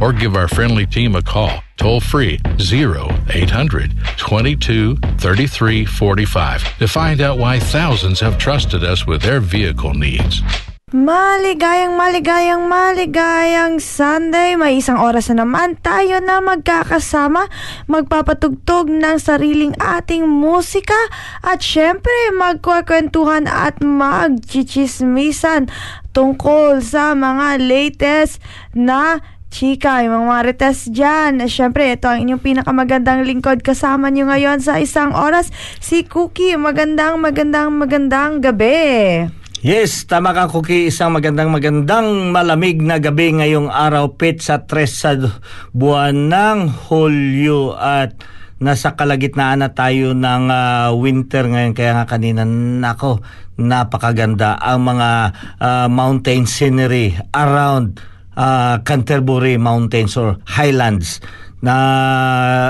[0.00, 7.20] or give our friendly team a call toll free 0800 22 33 45 to find
[7.20, 10.42] out why thousands have trusted us with their vehicle needs.
[10.90, 14.58] Maligayang, maligayang, maligayang Sunday.
[14.58, 17.46] May isang oras na naman tayo na magkakasama,
[17.86, 20.98] magpapatugtog ng sariling ating musika
[21.46, 25.70] at syempre magkwakwentuhan at magchichismisan
[26.10, 28.42] tungkol sa mga latest
[28.74, 31.42] na chika, yung mga marites dyan.
[31.50, 33.60] Siyempre, ito ang inyong pinakamagandang lingkod.
[33.60, 35.50] Kasama nyo ngayon sa isang oras,
[35.82, 36.54] si Cookie.
[36.54, 39.26] Magandang, magandang, magandang gabi.
[39.60, 40.88] Yes, tama ka Cookie.
[40.88, 45.12] Isang magandang magandang malamig na gabi ngayong araw pit sa tres sa
[45.76, 48.16] buwan ng Hulyo at
[48.56, 53.24] nasa kalagitnaan na tayo ng uh, winter ngayon kaya nga kanina nako
[53.56, 58.00] napakaganda ang mga uh, mountain scenery around
[58.36, 61.22] uh, Canterbury Mountains or Highlands
[61.60, 61.74] na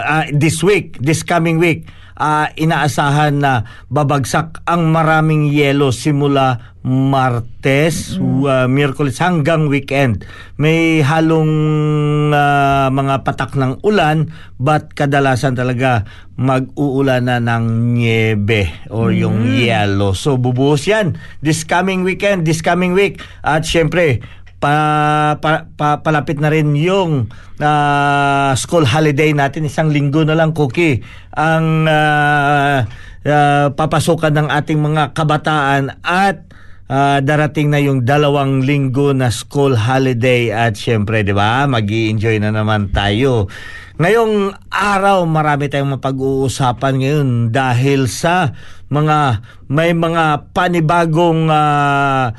[0.02, 1.86] uh, this week, this coming week
[2.20, 8.48] uh, inaasahan na babagsak ang maraming yelo simula Martes, mm-hmm.
[8.48, 10.24] uh, Miyerkules hanggang weekend.
[10.56, 11.52] May halong
[12.32, 16.08] uh, mga patak ng ulan but kadalasan talaga
[16.40, 19.20] mag-uulan na ng niebe or mm-hmm.
[19.20, 20.16] yung yelo.
[20.16, 23.20] So bubuhos yan this coming weekend, this coming week.
[23.44, 24.24] At syempre,
[24.60, 24.76] pa,
[25.40, 29.66] pa, pa, palapit na rin yung uh, school holiday natin.
[29.66, 31.00] Isang linggo na lang, Cookie,
[31.32, 32.84] ang uh,
[33.24, 36.44] uh, papasukan ng ating mga kabataan at
[36.92, 42.36] uh, darating na yung dalawang linggo na school holiday at syempre, di ba, mag enjoy
[42.36, 43.48] na naman tayo.
[44.00, 48.56] Ngayong araw, marami tayong mapag-uusapan ngayon dahil sa
[48.88, 52.32] mga may mga panibagong uh,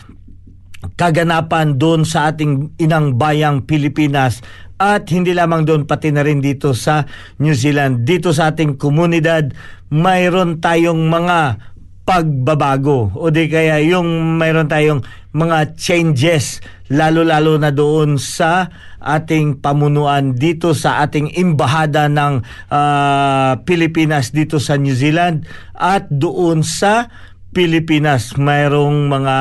[0.97, 4.41] kaganapan doon sa ating inang bayang Pilipinas.
[4.81, 7.05] At hindi lamang doon pati na rin dito sa
[7.37, 8.01] New Zealand.
[8.01, 9.53] Dito sa ating komunidad,
[9.93, 11.61] mayroon tayong mga
[12.01, 13.13] pagbabago.
[13.13, 16.59] O di kaya yung mayroon tayong mga changes
[16.91, 18.67] lalo-lalo na doon sa
[18.99, 26.61] ating pamunuan dito sa ating imbahada ng uh, Pilipinas dito sa New Zealand at doon
[26.61, 27.07] sa
[27.55, 28.35] Pilipinas.
[28.35, 29.35] Mayroong mga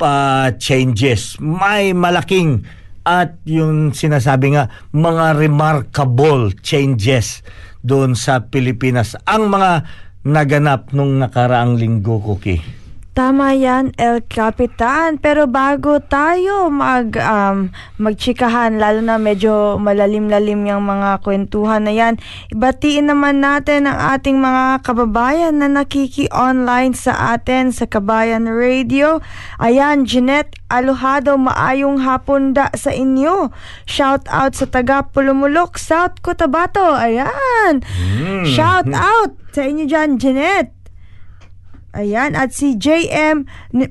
[0.00, 1.36] uh, changes.
[1.38, 2.66] May malaking
[3.08, 7.40] at yung sinasabi nga mga remarkable changes
[7.80, 9.88] doon sa Pilipinas ang mga
[10.28, 12.87] naganap nung nakaraang linggo Cookie.
[13.18, 15.18] Tama yan, El Capitan.
[15.18, 17.66] Pero bago tayo mag, um,
[17.98, 22.14] magchikahan, lalo na medyo malalim-lalim yung mga kwentuhan na yan,
[22.54, 29.18] ibatiin naman natin ang ating mga kababayan na nakiki-online sa atin sa Kabayan Radio.
[29.58, 33.50] Ayan, Jeanette Alohado, maayong hapon da sa inyo.
[33.82, 36.94] Shout out sa taga Pulumulok, South Cotabato.
[36.94, 37.82] Ayan.
[38.46, 40.77] Shout out sa inyo dyan, Jeanette.
[41.90, 43.88] Ayan, at si JM ni,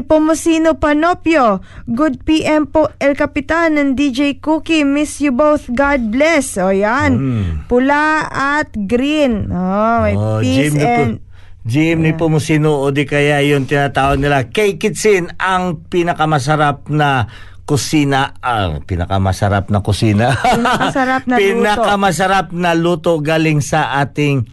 [0.00, 1.60] Pomosino Panopio.
[1.84, 4.84] Good PM po, El Capitan and DJ Cookie.
[4.84, 5.68] Miss you both.
[5.68, 6.56] God bless.
[6.56, 7.16] O yan.
[7.64, 9.48] Pula at green.
[9.48, 11.14] Oh, may Oh, peace Jim ni po, and...
[11.60, 17.28] Jim ni Pumusino o di kaya yung tinatawag nila kay Kitsin ang pinakamasarap na
[17.64, 21.44] kusina ang pinakamasarap na kusina Pinakamasarap na luto.
[21.44, 24.48] pinakamasarap na luto galing sa ating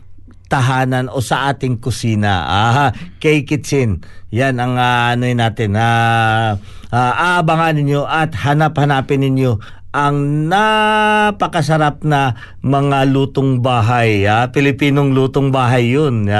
[0.48, 2.90] tahanan o sa ating kusina ah
[3.20, 6.60] kay Kitsin yan ang ah, ano natin ah,
[6.92, 14.30] ah, aabangan ninyo at hanap-hanapin ninyo ang napakasarap na mga lutong bahay.
[14.30, 16.28] Ah, Pilipinong lutong bahay yun.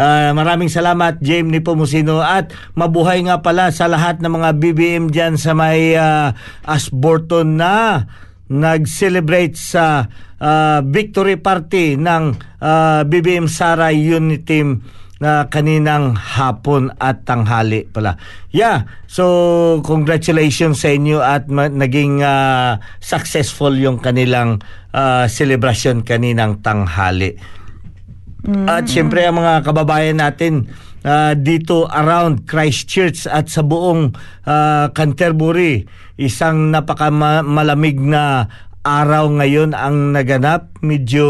[0.00, 2.24] Ah, maraming salamat, James ni Pomusino.
[2.24, 6.32] At mabuhay nga pala sa lahat ng mga BBM dyan sa may ah,
[6.64, 8.06] Ashburton na
[8.50, 10.10] nag-celebrate sa
[10.42, 14.68] ah, victory party ng ah, BBM Sara Unity Team
[15.20, 18.16] na kaninang hapon at tanghali pala.
[18.56, 24.64] Yeah, so congratulations sa inyo at ma- naging ah, successful yung kanilang
[24.96, 27.36] ah, celebration kaninang tanghali.
[28.40, 30.72] At siyempre ang mga kababayan natin
[31.04, 34.12] ah, dito around Christchurch at sa buong
[34.48, 35.84] ah, Canterbury,
[36.20, 38.48] isang napakamalamig na
[38.80, 40.72] araw ngayon ang naganap.
[40.80, 41.26] Medyo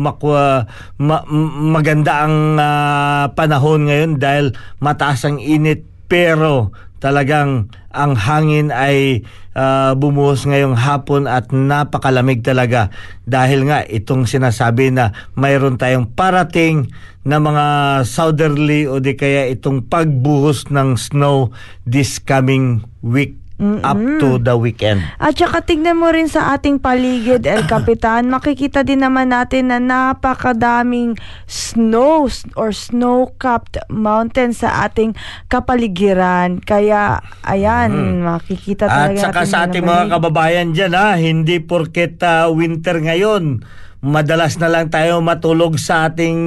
[0.00, 0.64] makwa,
[0.96, 1.26] ma-
[1.70, 9.24] maganda ang ah, panahon ngayon dahil mataas ang init pero talagang ang hangin ay
[9.56, 12.92] ah, bumuhos ngayong hapon at napakalamig talaga.
[13.24, 16.92] Dahil nga itong sinasabi na mayroon tayong parating
[17.26, 17.66] na mga
[18.06, 21.50] southerly o di kaya itong pagbuhos ng snow
[21.82, 25.00] this coming week up to the weekend.
[25.16, 29.80] At saka tignan mo rin sa ating paligid, El Capitan, makikita din naman natin na
[29.80, 31.16] napakadaming
[31.48, 35.16] snow or snow-capped mountain sa ating
[35.48, 36.60] kapaligiran.
[36.60, 38.92] Kaya, ayan, makikita Mm-hmm.
[38.92, 43.64] At talaga saka natin sa ating mga kababayan dyan ha, hindi porket ah, winter ngayon,
[44.04, 46.38] madalas na lang tayo matulog sa ating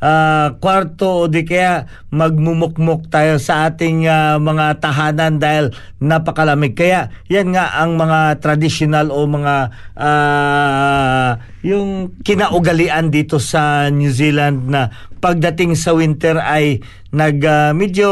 [0.00, 6.74] ah, kwarto o di kaya magmumukmuk tayo sa ating ah, mga tahanan dahil napakalamig.
[6.74, 9.56] Kaya yan nga ang mga traditional o mga
[9.98, 11.30] ah,
[11.62, 16.80] yung kinaugalian dito sa New Zealand na pagdating sa winter ay
[17.12, 18.08] nag ah, medyo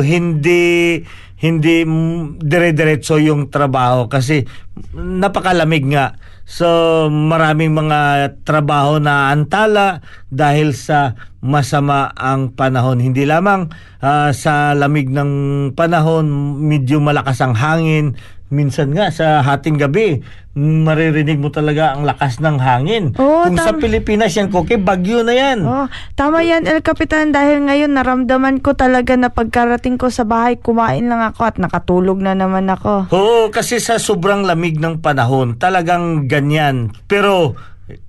[0.00, 1.00] hindi
[1.36, 1.84] hindi
[2.40, 4.48] dire-diretso yung trabaho kasi
[4.96, 6.16] napakalamig nga.
[6.46, 9.98] So maraming mga trabaho na antala
[10.30, 13.02] dahil sa masama ang panahon.
[13.02, 15.30] Hindi lamang ah, sa lamig ng
[15.74, 16.30] panahon,
[16.62, 18.14] medyo malakas ang hangin.
[18.46, 20.22] Minsan nga sa hating gabi,
[20.54, 23.04] maririnig mo talaga ang lakas ng hangin.
[23.14, 25.60] Oo, Kung sa tam- Pilipinas yan, Koke, bagyo na yan.
[25.60, 30.56] Oh, tama yan, El Capitan, dahil ngayon naramdaman ko talaga na pagkarating ko sa bahay,
[30.56, 33.10] kumain lang ako at nakatulog na naman ako.
[33.10, 36.94] Oo, kasi sa sobrang lamig ng panahon, talagang ganyan.
[37.04, 37.58] Pero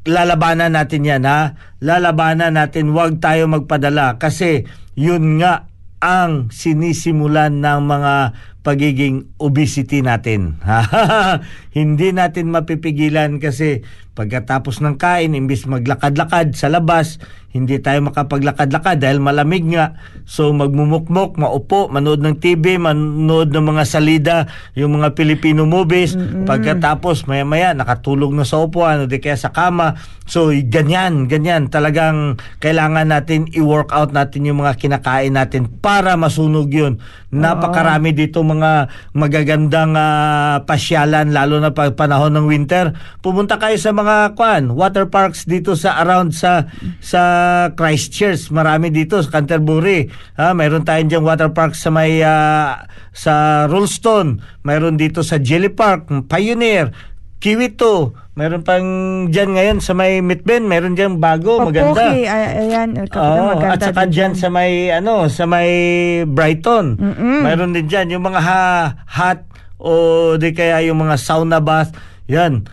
[0.03, 1.57] lalabanan natin yan ha.
[1.77, 5.65] Lalabanan natin, huwag tayo magpadala kasi yun nga
[5.97, 8.13] ang sinisimulan ng mga
[8.67, 10.59] pagiging obesity natin.
[11.77, 17.21] Hindi natin mapipigilan kasi pagkatapos ng kain, imbis maglakad-lakad sa labas,
[17.53, 19.95] hindi tayo makapaglakad-lakad dahil malamig nga.
[20.27, 24.37] So magmumukmok, maupo, manood ng TV, manood ng mga salida,
[24.73, 26.17] yung mga Filipino movies.
[26.43, 29.95] Pagkatapos maya-maya nakatulog na sa upuan o di kaya sa kama.
[30.27, 31.71] So ganyan, ganyan.
[31.71, 36.99] Talagang kailangan natin i-work out natin yung mga kinakain natin para masunog yun.
[37.31, 38.56] Napakarami dito mga
[39.13, 42.93] magagandang ah, pasyalan lalo na pag panahon ng winter.
[43.19, 46.69] Pumunta kayo sa mga kwan, water parks dito sa around sa
[47.01, 47.21] sa
[47.73, 48.53] Christchurch.
[48.53, 50.07] Marami dito sa Canterbury.
[50.37, 52.85] Ha, mayroon tayong diyan water park sa may ah,
[53.15, 54.43] sa Rollston.
[54.61, 56.93] Mayroon dito sa Jelly Park, Pioneer,
[57.41, 58.26] Kiwito.
[58.37, 58.89] Mayroon pang
[59.33, 62.05] diyan ngayon sa may Mitben, mayroon diyan bago, maganda.
[62.05, 64.37] Papoki, ay, ayan, Oo, maganda at saka dyan yan.
[64.37, 65.69] sa may ano, sa may
[66.29, 67.01] Brighton.
[67.01, 67.41] Mm-mm.
[67.41, 68.61] Mayroon din dyan yung mga ha,
[69.09, 69.41] hot
[69.81, 71.97] o di kaya yung mga sauna bath,
[72.29, 72.69] yan,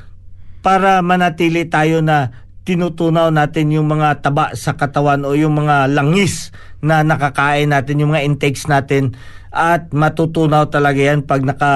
[0.61, 6.49] para manatili tayo na tinutunaw natin yung mga taba sa katawan o yung mga langis
[6.80, 9.16] na nakakain natin, yung mga intakes natin
[9.54, 11.73] at matutunaw talaga yan pag naka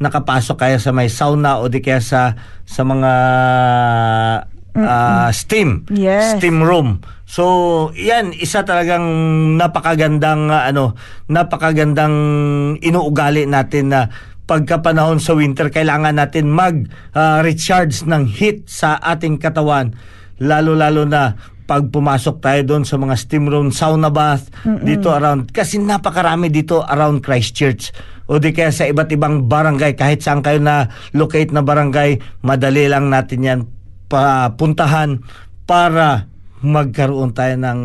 [0.00, 2.32] nakapasok kaya sa may sauna o di kaya sa
[2.64, 3.12] sa mga
[4.72, 6.40] uh, steam Yes.
[6.40, 7.04] steam room.
[7.26, 7.44] So,
[7.92, 9.04] yan isa talagang
[9.58, 10.94] napakagandang uh, ano,
[11.26, 12.14] napakagandang
[12.80, 14.00] inuugali natin na
[14.46, 19.92] pagkapanahon sa winter kailangan natin mag uh, recharge ng heat sa ating katawan.
[20.38, 21.34] Lalo-lalo na
[21.66, 24.46] pag pumasok tayo doon sa mga steam room, sauna bath
[24.86, 27.90] dito around kasi napakarami dito around Christchurch.
[28.26, 32.86] O di kaya sa iba't ibang barangay kahit saan kayo na locate na barangay madali
[32.90, 33.60] lang natin yan
[34.06, 35.22] papuntahan
[35.66, 36.30] para
[36.62, 37.80] magkaroon tayo ng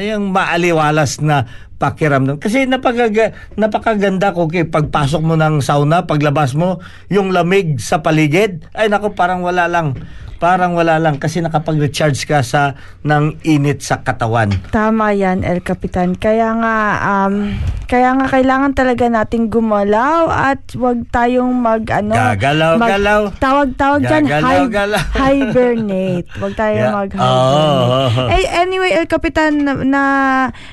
[0.00, 1.46] yung maaliwalas na
[1.76, 2.40] pakiramdam.
[2.40, 6.80] Kasi napakaga, napakaganda ko kay pagpasok mo ng sauna, paglabas mo,
[7.12, 9.96] yung lamig sa paligid, ay nako parang wala lang.
[10.36, 14.52] Parang wala lang kasi nakapag-recharge ka sa ng init sa katawan.
[14.68, 16.12] Tama yan, El Capitan.
[16.12, 22.72] Kaya nga, um, kaya nga kailangan talaga nating gumalaw at wag tayong mag, ano, Gagalaw,
[22.76, 23.20] mag- galaw.
[23.36, 25.02] Tawag-tawag Gagalaw, hi- galaw.
[25.22, 26.28] hibernate.
[26.36, 26.92] Wag tayo Yeah.
[26.92, 28.00] mag Oo.
[28.28, 30.02] Eh, anyway, El Capitan, na, na,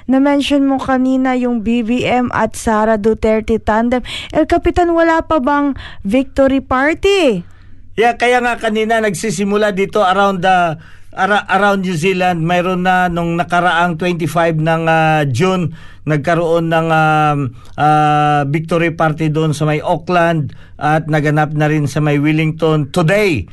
[0.05, 4.03] na-mention mo kanina yung BBM at Sara Duterte tandem.
[4.29, 5.72] El Capitan, wala pa bang
[6.03, 7.53] victory party?
[7.94, 10.82] Yeah, kaya nga kanina nagsisimula dito around the
[11.14, 12.42] ara- around New Zealand.
[12.42, 17.40] Mayroon na nung nakaraang 25 ng ah, June nagkaroon ng um,
[17.78, 22.90] ah, victory party doon sa may Auckland at naganap na rin sa may Wellington.
[22.90, 23.46] Today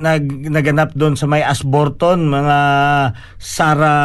[0.00, 2.58] nag naganap doon sa may Asborton mga
[3.42, 3.96] Sara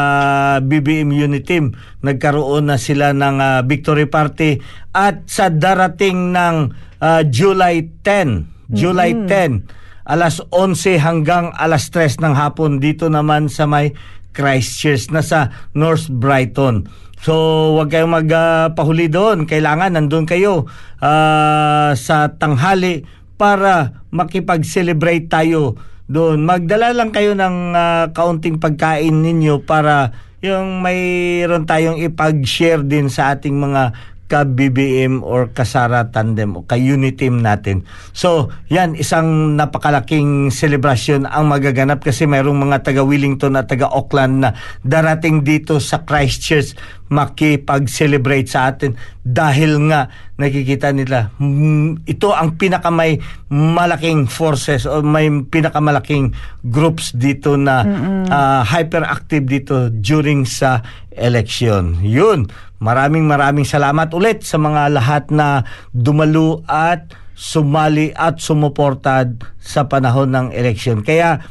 [0.65, 1.77] BBM unit team.
[2.01, 4.57] Nagkaroon na sila ng ah, victory party
[4.97, 6.73] at sa darating ng
[7.05, 13.65] ah, July 10 July 10 alas 11 hanggang alas 3 ng hapon dito naman sa
[13.65, 13.97] may
[14.35, 16.85] Christchurch na sa North Brighton.
[17.23, 17.33] So,
[17.79, 19.47] wag kayong magpahuli doon.
[19.49, 20.69] Kailangan nandun kayo
[20.99, 23.07] ah, sa tanghali
[23.39, 26.43] para makipag-celebrate tayo doon.
[26.43, 33.33] Magdala lang kayo ng ah, kaunting pagkain ninyo para yung mayroon tayong ipag-share din sa
[33.33, 33.95] ating mga
[34.25, 37.85] ka-BBM or kasara tandem o ka-unit team natin.
[38.11, 44.41] So, yan, isang napakalaking celebration ang magaganap kasi mayroong mga taga Wellington at taga Auckland
[44.41, 46.73] na darating dito sa Christchurch
[47.05, 50.09] makipag-celebrate sa atin dahil nga
[50.41, 53.21] nakikita nila mm, ito ang pinakamay
[53.53, 56.33] malaking forces o may pinakamalaking
[56.65, 57.85] groups dito na
[58.29, 60.81] ah, hyperactive dito during sa
[61.15, 62.01] election.
[62.03, 62.49] Yun.
[62.83, 65.63] Maraming maraming salamat ulit sa mga lahat na
[65.95, 69.27] dumalo at sumali at sumuporta
[69.59, 71.03] sa panahon ng election.
[71.03, 71.43] Kaya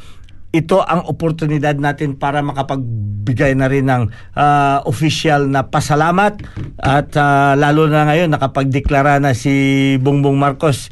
[0.55, 4.07] ito ang oportunidad natin para makapagbigay na rin ng
[4.39, 6.39] ah, official na pasalamat
[6.79, 9.51] at ah, lalo na ngayon nakapagdeklara na si
[9.99, 10.87] Bongbong Marcos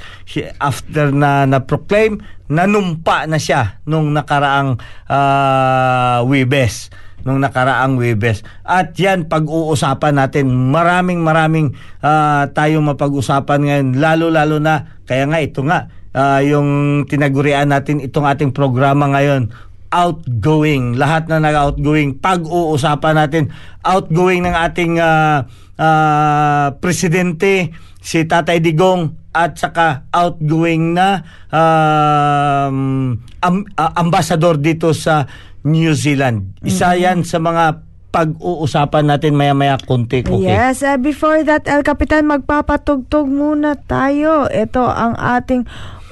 [0.59, 2.19] after na na-proclaim
[2.51, 4.75] nanumpa na siya nung nakaraang
[5.07, 6.91] ah, Webes
[7.23, 8.43] nung nakaraang Webes.
[8.67, 11.71] At yan, pag-uusapan natin, maraming maraming
[12.03, 18.29] ah, tayong mapag-usapan ngayon, lalo-lalo na, kaya nga ito nga, ah, yung tinagurian natin itong
[18.29, 19.49] ating programa ngayon,
[19.93, 20.97] outgoing.
[20.97, 22.17] Lahat na nag-outgoing.
[22.17, 23.43] Pag-uusapan natin,
[23.85, 25.45] outgoing ng ating ah,
[25.77, 35.25] ah, presidente, si Tatay Digong, at saka outgoing na um, am- ah, ambassador dito sa
[35.65, 36.53] New Zealand.
[36.61, 37.81] Isa yan sa mga
[38.13, 40.21] pag-uusapan natin maya-maya konti.
[40.21, 40.45] Okay.
[40.45, 44.45] Yes, uh, before that, El Capitan, magpapatugtog muna tayo.
[44.53, 45.65] Ito ang ating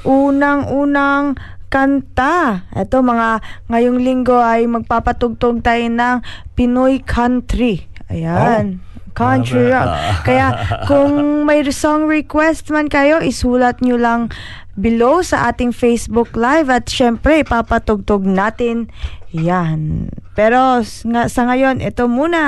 [0.04, 1.38] unang-unang
[1.72, 2.68] kanta.
[2.76, 3.40] Ito mga
[3.72, 6.18] ngayong linggo ay magpapatugtog tayo ng
[6.54, 7.88] Pinoy Country.
[8.12, 8.84] Ayan.
[9.12, 9.76] Country Grabe.
[9.76, 9.90] rock.
[10.24, 10.48] Kaya
[10.88, 11.16] kung
[11.48, 14.32] may song request man kayo, isulat nyo lang
[14.80, 18.88] below sa ating Facebook Live at syempre ipapatugtog natin
[19.32, 20.12] yan.
[20.36, 22.44] Pero nga, sa ngayon, ito muna.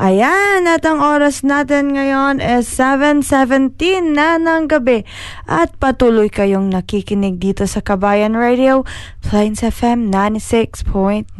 [0.00, 3.76] Ayan, at ang oras natin ngayon is 7.17
[4.16, 5.04] na ng gabi.
[5.44, 8.88] At patuloy kayong nakikinig dito sa Kabayan Radio,
[9.20, 11.36] Plains FM 96.9.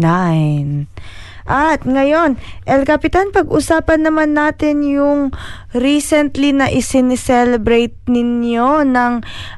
[1.49, 2.37] At ngayon,
[2.69, 5.33] El Capitan, pag-usapan naman natin yung
[5.73, 9.13] recently na isinicelebrate ninyo ng,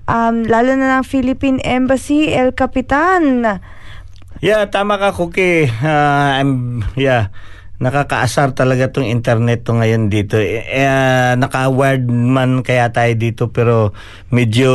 [0.07, 3.42] um, lalo na ng Philippine Embassy, El Capitan.
[4.38, 5.68] Yeah, tama ka, Cookie.
[5.83, 7.35] Ah, I'm, yeah,
[7.82, 10.38] nakakaasar talaga tong internet to ngayon dito.
[10.38, 13.90] Eh, eh, naka-wired man kaya tayo dito pero
[14.30, 14.70] medyo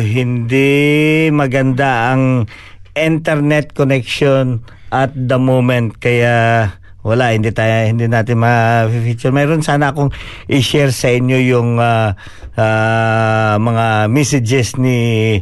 [0.00, 2.48] hindi maganda ang
[2.96, 6.68] internet connection at the moment kaya
[7.02, 9.34] wala hindi tayo hindi natin ma-feature.
[9.34, 10.14] Mayroon sana akong
[10.46, 12.14] i-share sa inyo yung ah,
[12.54, 15.36] ah, mga messages ni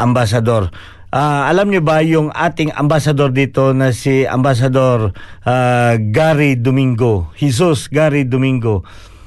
[0.00, 0.72] ambassador.
[1.12, 5.12] Ah, alam niyo ba yung ating ambassador dito na si Ambassador
[5.44, 8.80] ah, Gary Domingo, Jesus Gary Domingo,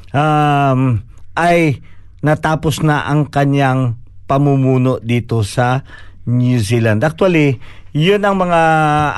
[0.10, 0.98] um,
[1.38, 1.86] ay
[2.26, 5.86] natapos na ang kanyang pamumuno dito sa
[6.26, 7.06] New Zealand.
[7.06, 7.62] Actually,
[7.94, 8.62] yun ang mga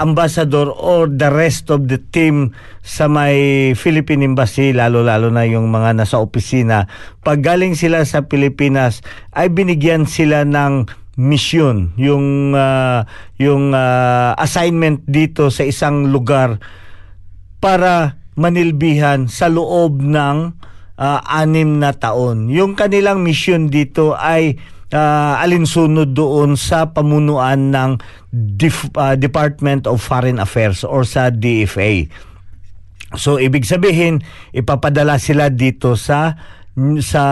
[0.04, 2.52] ambassador or the rest of the team
[2.84, 6.92] sa may Philippine Embassy, lalo-lalo na yung mga nasa opisina.
[7.24, 9.00] Pag galing sila sa Pilipinas,
[9.32, 13.10] ay binigyan sila ng mission, yung ah,
[13.42, 16.62] yung ah, assignment dito sa isang lugar
[17.58, 20.38] para manilbihan sa loob ng
[21.02, 22.54] ah, anim na taon.
[22.54, 24.62] Yung kanilang mission dito ay
[24.94, 27.92] ah, alinsunod doon sa pamunuan ng
[28.30, 32.06] Def- ah, Department of Foreign Affairs or sa DFA.
[33.18, 34.22] So ibig sabihin
[34.54, 36.36] ipapadala sila dito sa
[37.02, 37.24] sa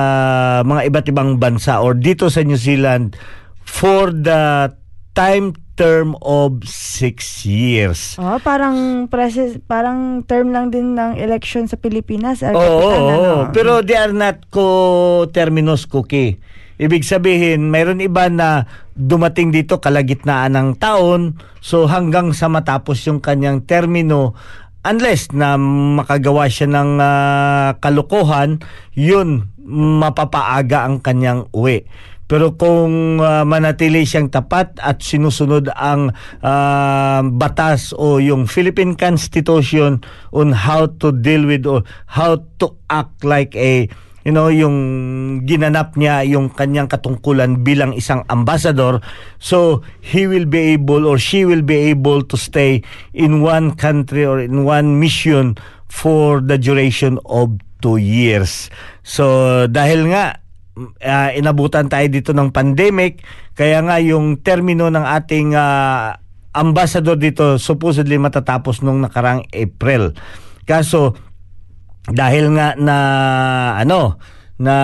[0.65, 3.13] mga iba't ibang bansa or dito sa New Zealand
[3.65, 4.71] for the
[5.17, 8.15] time term of six years.
[8.15, 12.39] Oh, parang presi- parang term lang din ng election sa Pilipinas.
[12.41, 13.51] El Oo, Capitan, oo, ano?
[13.51, 16.39] pero they are not co-terminus cookie.
[16.75, 23.23] Ibig sabihin, mayroon iba na dumating dito kalagitnaan ng taon, so hanggang sa matapos yung
[23.23, 24.35] kanyang termino,
[24.83, 28.59] unless na makagawa siya ng ah, kalokohan,
[28.91, 31.87] yun, mapapaaga ang kanyang uwi.
[32.25, 36.09] Pero kung ah, manatili siyang tapat at sinusunod ang
[36.41, 40.01] ah, batas o yung Philippine Constitution
[40.33, 43.85] on how to deal with or how to act like a
[44.25, 44.75] you know yung
[45.45, 48.97] ginanap niya yung kanyang katungkulan bilang isang ambassador
[49.37, 52.81] so he will be able or she will be able to stay
[53.13, 55.53] in one country or in one mission
[55.85, 58.73] for the duration of two years.
[59.05, 60.41] So dahil nga
[60.77, 63.23] uh, inabutan tayo dito ng pandemic
[63.55, 66.19] kaya nga yung termino ng ating ah,
[66.55, 70.15] ambassador dito supposedly matatapos nung nakarang April
[70.67, 71.15] kaso
[72.05, 72.97] dahil nga na
[73.81, 74.19] ano
[74.55, 74.75] na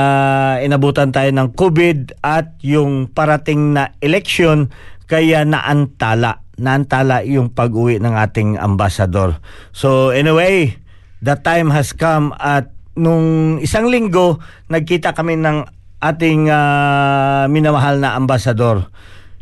[0.60, 4.68] inabutan tayo ng COVID at yung parating na election
[5.08, 9.42] kaya naantala naantala yung pag-uwi ng ating ambassador.
[9.74, 10.78] So anyway,
[11.26, 14.38] the time has come at nung isang linggo
[14.70, 18.90] nagkita kami ng ating ah, minamahal na ambassador.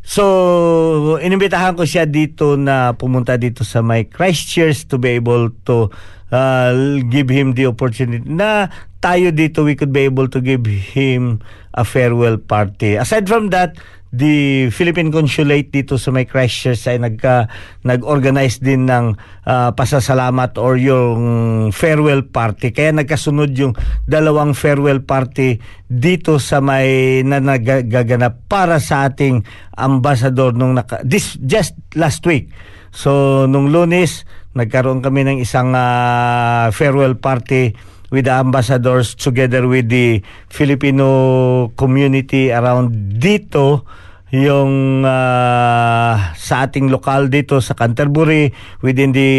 [0.04, 5.94] So, inimbitahan ko siya dito na pumunta dito sa my Christchurch to be able to
[6.34, 6.74] uh,
[7.14, 11.40] give him the opportunity na tayo dito we could be able to give him
[11.76, 13.00] a farewell party.
[13.00, 17.46] Aside from that, the Philippine Consulate dito sa may Christchurch ay nagka
[17.86, 19.14] nag-organize din ng
[19.46, 21.22] ah, pasasalamat or yung
[21.70, 22.74] farewell party.
[22.74, 23.74] Kaya nagkasunod yung
[24.10, 29.46] dalawang farewell party dito sa may na nagaganap para sa ating
[29.78, 32.50] ambassador nung naka, this just last week.
[32.90, 34.26] So nung Lunes
[34.58, 37.78] nagkaroon kami ng isang ah, farewell party
[38.10, 43.86] with the ambassadors together with the Filipino community around dito
[44.30, 48.54] yung ah, sa ating lokal dito sa Canterbury
[48.86, 49.30] within the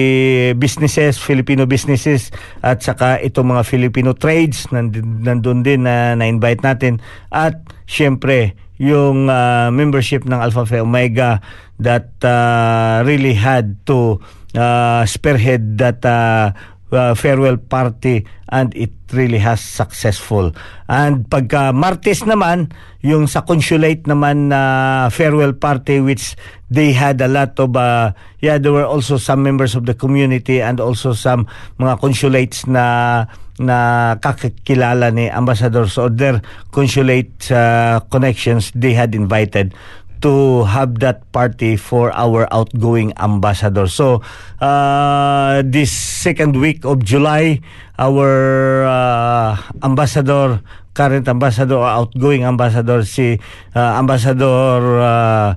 [0.59, 6.99] businesses, Filipino businesses at saka itong mga Filipino trades nandun, nandun din na na-invite natin.
[7.31, 11.39] At syempre yung ah, membership ng Alpha Phi Omega
[11.79, 14.19] that ah, really had to
[14.59, 16.51] ah, spearhead that ah,
[16.93, 20.53] uh, farewell party and it really has successful.
[20.91, 26.37] And pagka Martes naman, yung sa consulate naman na farewell party which
[26.69, 28.13] they had a lot of uh,
[28.45, 31.49] yeah there were also some members of the community and also some
[31.81, 33.25] mga consulates na
[33.61, 36.41] na kakilala ni Ambassador so their
[36.73, 39.73] consulate uh, connections they had invited
[40.21, 43.89] to have that party for our outgoing ambassador.
[43.89, 44.23] So,
[44.61, 47.61] uh, this second week of July,
[47.99, 50.61] our uh, ambassador,
[50.95, 53.41] current ambassador, or outgoing ambassador, si
[53.77, 55.49] uh, Ambassador uh,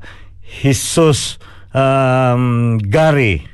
[0.43, 1.39] Jesus
[1.73, 3.47] um, Gary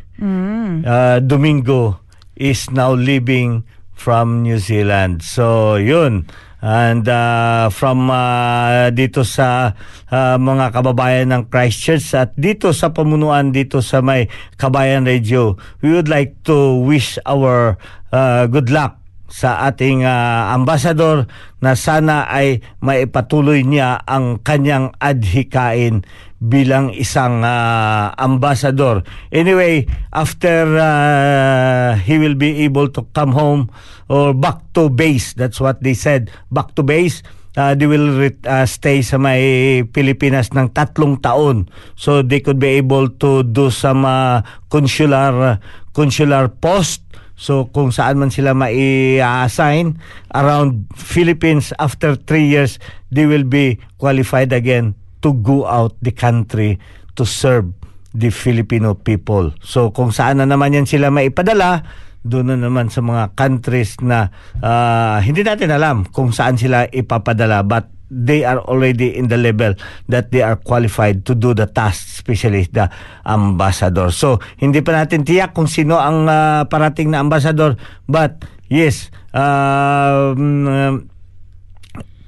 [0.85, 1.99] uh, Domingo
[2.35, 3.63] is now living
[3.99, 5.19] from New Zealand.
[5.21, 6.31] So, yun.
[6.59, 9.75] And uh, from uh, dito sa
[10.11, 14.27] uh, mga kababayan ng Christchurch at dito sa pamunuan dito sa may
[14.59, 17.79] Kabayan Radio, we would like to wish our
[18.11, 18.99] uh, good luck
[19.31, 21.29] sa ating uh, ambassador
[21.63, 26.03] na sana ay maipatuloy niya ang kanyang adhikain
[26.39, 29.03] bilang isang uh, ambassador.
[29.31, 33.67] Anyway, after uh, he will be able to come home
[34.07, 37.21] or back to base, that's what they said, back to base,
[37.59, 41.67] uh, they will re- uh, stay sa may Pilipinas ng tatlong taon.
[41.99, 45.59] So they could be able to do some uh, consular
[45.91, 47.03] consular post
[47.39, 49.95] So kung saan man sila mai-assign
[50.35, 52.83] around Philippines after three years,
[53.15, 56.79] they will be qualified again to go out the country
[57.15, 57.71] to serve
[58.15, 59.53] the Filipino people.
[59.61, 61.85] So kung saan na naman yan sila maipadala,
[62.25, 67.63] doon na naman sa mga countries na ah, hindi natin alam kung saan sila ipapadala
[67.63, 69.77] but they are already in the level
[70.09, 72.89] that they are qualified to do the task, especially the
[73.23, 74.09] ambassador.
[74.09, 77.77] So, hindi pa natin tiyak kung sino ang ah, parating na ambassador,
[78.09, 81.05] but yes, um,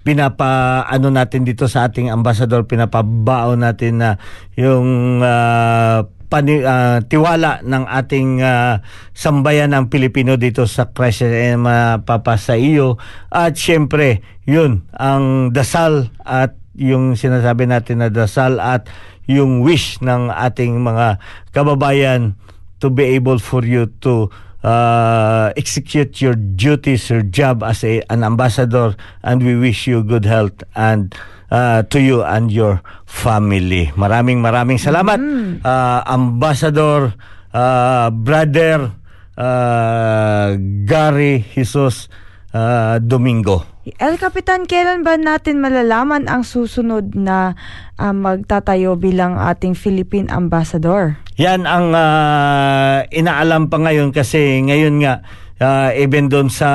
[0.02, 4.10] pinapa ano natin dito sa ating ambassador pinapabao natin na
[4.58, 8.82] yung ah, pani, ah, tiwala ng ating ah,
[9.14, 11.28] sambayan ng Pilipino dito sa Christ
[11.60, 12.98] mapapa sa iyo.
[13.30, 18.88] At syempre yun ang dasal at yung sinasabi natin na dasal at
[19.30, 21.22] yung wish ng ating mga
[21.54, 22.34] kababayan
[22.82, 28.24] to be able for you to uh, execute your duties, your job as a, an
[28.24, 31.13] ambassador, and we wish you good health and
[31.50, 33.91] uh, to you and your family.
[33.97, 35.19] Maraming maraming salamat,
[35.62, 37.13] uh, Ambassador,
[37.54, 38.95] uh, Brother
[39.36, 40.56] uh,
[40.88, 42.08] Gary Jesus
[42.56, 43.67] uh, Domingo.
[43.97, 47.58] El Capitan, kailan ba natin malalaman ang susunod na
[47.97, 51.17] ah, magtatayo bilang ating Philippine Ambassador?
[51.41, 55.25] Yan ang ah, inaalam pa ngayon kasi ngayon nga
[55.58, 56.69] ah, even doon sa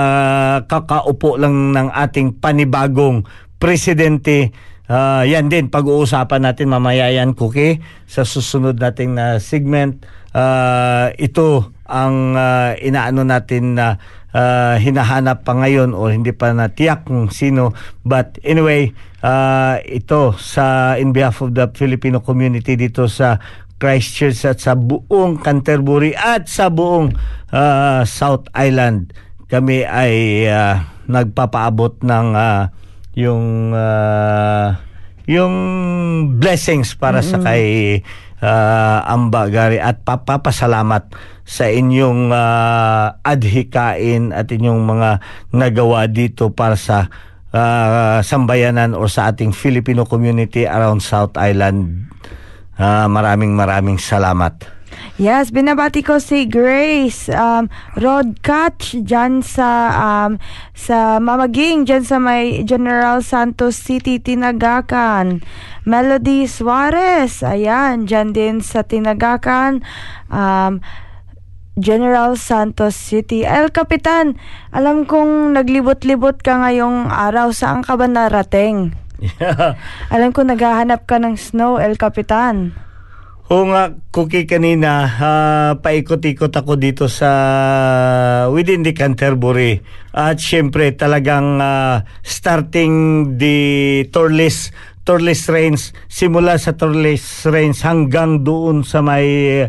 [0.67, 3.23] kakaupo lang ng ating panibagong
[3.63, 4.51] presidente
[4.91, 7.79] ah, yan din pag-uusapan natin mamaya yan Cookie.
[8.11, 10.03] Sa susunod nating na segment
[10.37, 13.97] Ah, ito ang ah, inaano natin na
[14.37, 17.73] ah, hinahanap pa ngayon o hindi pa natiyak kung sino.
[18.05, 18.93] But anyway
[19.25, 23.41] ah, ito sa in behalf of the Filipino community dito sa
[23.77, 27.13] Christchurch at sa buong Canterbury at sa buong
[27.53, 29.13] ah, South Island.
[29.47, 32.73] Kami ay ah, nagpapaabot ng ah,
[33.17, 34.81] yung ah,
[35.27, 35.55] yung
[36.39, 38.01] blessings para sa kay
[38.41, 39.83] ah, Amba Gary.
[39.83, 41.13] At papapasalamat
[41.47, 45.11] sa inyong ah, adhikain at inyong mga
[45.55, 47.11] nagawa dito para sa
[47.51, 52.11] ah, sambayanan o sa ating Filipino community around South Island.
[52.77, 54.77] Ah, maraming maraming salamat.
[55.17, 60.37] Yes, binabati ko si Grace um, Rod Catch dyan sa um,
[60.77, 65.41] sa Mamaging dyan sa may General Santos City Tinagakan
[65.89, 69.81] Melody Suarez ayan dyan din sa Tinagakan
[70.29, 70.85] um,
[71.81, 74.37] General Santos City El Capitan
[74.69, 78.93] alam kong naglibot-libot ka ngayong araw saan ka ba narating?
[80.15, 82.87] Alam ko naghahanap ka ng snow El Capitan
[83.47, 87.31] Oo nga, Cookie, kanina, ah, paikot-ikot ako dito sa
[88.51, 89.87] within the Canterbury.
[90.11, 94.75] At syempre, talagang ah, starting the Torles,
[95.07, 95.79] Torles Range,
[96.11, 99.63] simula sa Torles Range hanggang doon sa may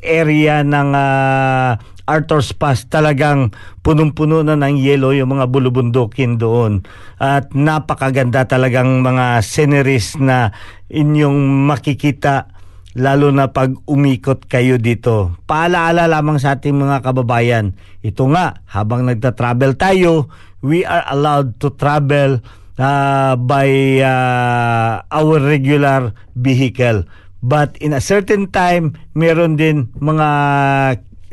[0.00, 1.76] area ng ah,
[2.08, 3.52] Arthur's Pass, talagang
[3.84, 6.88] punong-puno na ng yelo yung mga bulubundukin doon.
[7.20, 10.56] At napakaganda talagang mga sceneries na
[10.88, 12.48] inyong makikita
[12.96, 15.36] lalo na pag umikot kayo dito.
[15.44, 20.32] Paalaala lamang sa ating mga kababayan, ito nga, habang nagta-travel tayo,
[20.64, 22.42] we are allowed to travel
[22.80, 23.68] uh, by
[24.00, 27.04] uh, our regular vehicle.
[27.38, 30.28] But in a certain time, meron din mga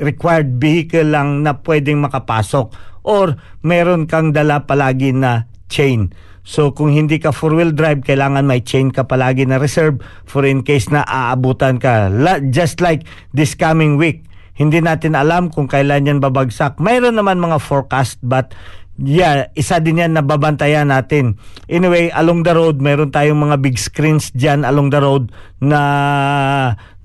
[0.02, 2.72] required vehicle lang na pwedeng makapasok
[3.06, 6.12] or meron kang dala palagi na chain.
[6.46, 9.98] So kung hindi ka four-wheel drive, kailangan may chain ka palagi na reserve
[10.30, 12.06] for in case na aabutan ka.
[12.14, 13.02] La- just like
[13.34, 16.78] this coming week, hindi natin alam kung kailan yan babagsak.
[16.78, 18.54] Mayroon naman mga forecast but
[19.00, 21.36] yeah, isa din yan na babantayan natin.
[21.68, 25.82] Anyway, along the road, mayroon tayong mga big screens dyan along the road na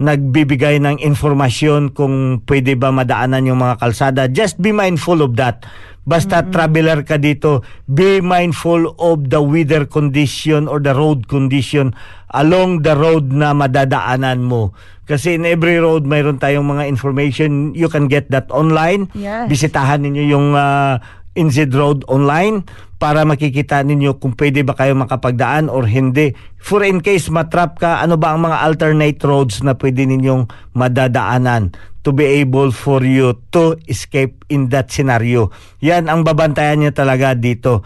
[0.01, 4.31] nagbibigay ng informasyon kung pwede ba madaanan yung mga kalsada.
[4.31, 5.67] Just be mindful of that.
[6.01, 11.93] Basta traveler ka dito, be mindful of the weather condition or the road condition
[12.33, 14.73] along the road na madadaanan mo.
[15.05, 17.75] Kasi in every road, mayroon tayong mga information.
[17.75, 19.11] You can get that online.
[19.11, 19.51] Yes.
[19.51, 21.03] Bisitahan ninyo yung uh,
[21.35, 22.67] NZ Road online
[23.01, 26.37] para makikita ninyo kung pwede ba kayo makapagdaan or hindi.
[26.61, 31.73] For in case matrap ka, ano ba ang mga alternate roads na pwede ninyong madadaanan
[32.05, 35.53] to be able for you to escape in that scenario.
[35.85, 37.85] Yan ang babantayan nyo talaga dito.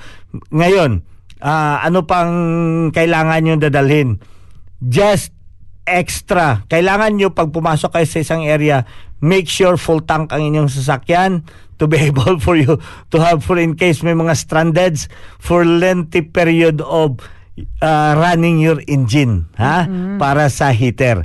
[0.51, 1.03] Ngayon,
[1.43, 2.35] ah, ano pang
[2.91, 4.19] kailangan nyo dadalhin?
[4.83, 5.35] Just
[5.85, 6.65] extra.
[6.67, 8.89] Kailangan nyo pag pumasok kayo sa isang area,
[9.25, 11.41] make sure full tank ang inyong sasakyan
[11.81, 12.77] to be able for you
[13.09, 15.09] to have for in case may mga strandeds
[15.41, 17.17] for lengthy period of
[17.81, 19.89] uh, running your engine ha
[20.21, 21.25] para sa heater.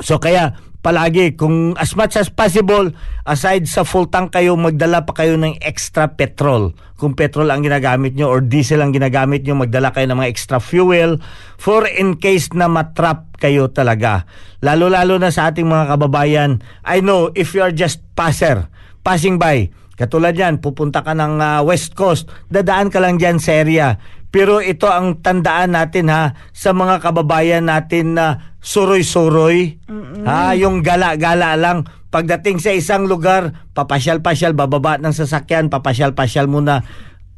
[0.00, 2.88] So kaya palagi kung as much as possible
[3.28, 6.72] aside sa full tank kayo magdala pa kayo ng extra petrol.
[6.96, 10.58] Kung petrol ang ginagamit nyo or diesel ang ginagamit nyo magdala kayo ng mga extra
[10.60, 11.20] fuel
[11.60, 14.28] for in case na matrap kayo talaga.
[14.60, 18.68] Lalo-lalo na sa ating mga kababayan, I know if you are just passer,
[19.00, 23.56] passing by, katulad yan, pupunta ka ng ah, West Coast, dadaan ka lang dyan sa
[23.56, 23.96] area.
[24.30, 29.80] Pero ito ang tandaan natin ha sa mga kababayan natin na suroy-suroy.
[30.24, 31.88] Ha, yung gala-gala lang.
[32.10, 36.84] Pagdating sa isang lugar, papasyal-pasyal, bababa ng sasakyan, papasyal-pasyal muna.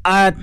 [0.03, 0.35] At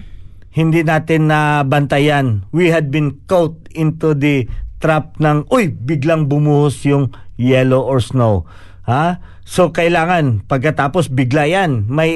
[0.50, 2.48] hindi natin na bantayan.
[2.50, 8.48] We had been caught into the trap ng, uy, biglang bumuhos yung yellow or snow.
[8.88, 9.20] Ha?
[9.44, 12.10] So, kailangan, pagkatapos bigla yan, may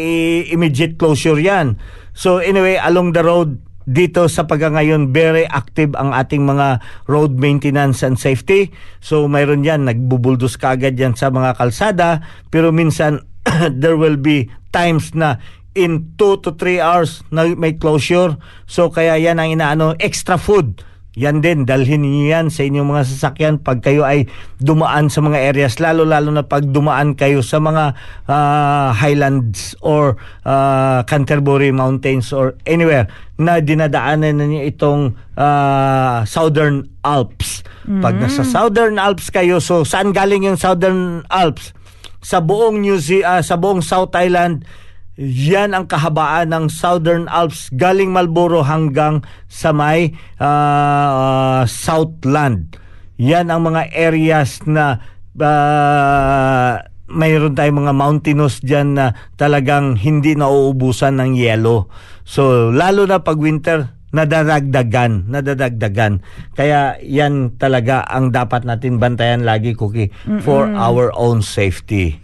[0.49, 1.79] immediate closure yan.
[2.15, 8.01] So, anyway, along the road, dito sa paggangayon, very active ang ating mga road maintenance
[8.01, 8.73] and safety.
[9.05, 13.25] So, mayroon yan, nagbubuldos ka agad yan sa mga kalsada, pero minsan,
[13.81, 15.37] there will be times na
[15.77, 18.41] in 2 to 3 hours na may closure.
[18.65, 20.81] So, kaya yan ang inaano, extra food.
[21.15, 24.27] Yan din, dalhin niyo yan sa inyong mga sasakyan pag kayo ay
[24.59, 27.95] dumaan sa mga areas, lalo-lalo na pag dumaan kayo sa mga
[28.27, 33.07] ah, highlands or ah, Canterbury Mountains or anywhere
[33.39, 37.63] na dinadaanan na niyo itong ah, Southern Alps.
[38.03, 41.71] Pag nasa Southern Alps kayo, so saan galing yung Southern Alps?
[42.25, 44.67] Sa buong New Zealand, sa buong South Island,
[45.21, 50.11] yan ang kahabaan ng Southern Alps galing Marlborough hanggang sa may
[50.43, 52.75] ah, Southland.
[53.23, 54.99] Yan ang mga areas na
[55.39, 61.87] ah, mayroon tayong mga mountainous dyan na talagang hindi nauubusan ng yelo.
[62.27, 66.27] So, lalo na pag winter, nadadagdagan, nadadagdagan.
[66.59, 70.11] Kaya yan talaga ang dapat natin bantayan lagi, Cookie,
[70.43, 72.24] for our own safety.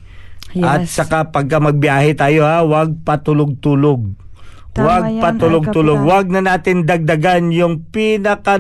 [0.58, 0.98] At Yes.
[0.98, 4.18] saka pagka magbiyahe tayo ha, wag patulog-tulog.
[4.70, 5.98] Tama Wag yan, patulog-tulog.
[6.02, 6.10] Alcapra.
[6.10, 8.58] Wag na natin dagdagan yung pinaka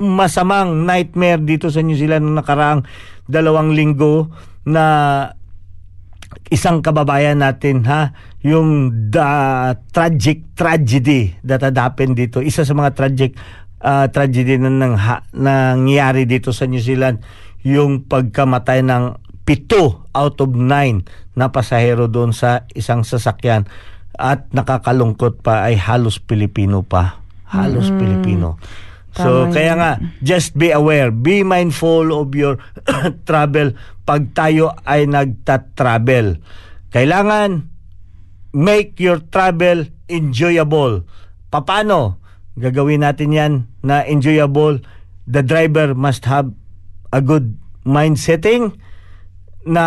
[0.00, 2.84] masamang nightmare dito sa New Zealand nung nakaraang
[3.28, 4.32] dalawang linggo
[4.64, 4.84] na
[6.48, 9.28] isang kababayan natin ha yung the
[9.92, 13.36] tragic tragedy that had happened dito isa sa mga tragic
[13.84, 17.20] uh, tragedy na nang ha, nangyari dito sa New Zealand
[17.60, 19.04] yung pagkamatay ng
[19.44, 23.66] pito out of nine na pasahero doon sa isang sasakyan.
[24.20, 27.22] At nakakalungkot pa ay halos Pilipino pa.
[27.50, 28.60] Halos Pilipino.
[29.10, 29.90] So Tama kaya nga
[30.22, 32.62] just be aware, be mindful of your
[33.28, 33.74] travel.
[34.06, 36.38] Pag tayo ay nagta-travel.
[36.94, 37.66] Kailangan
[38.54, 41.06] make your travel enjoyable.
[41.50, 42.22] Paano
[42.54, 44.82] gagawin natin 'yan na enjoyable?
[45.30, 46.50] The driver must have
[47.10, 48.78] a good mind setting
[49.70, 49.84] na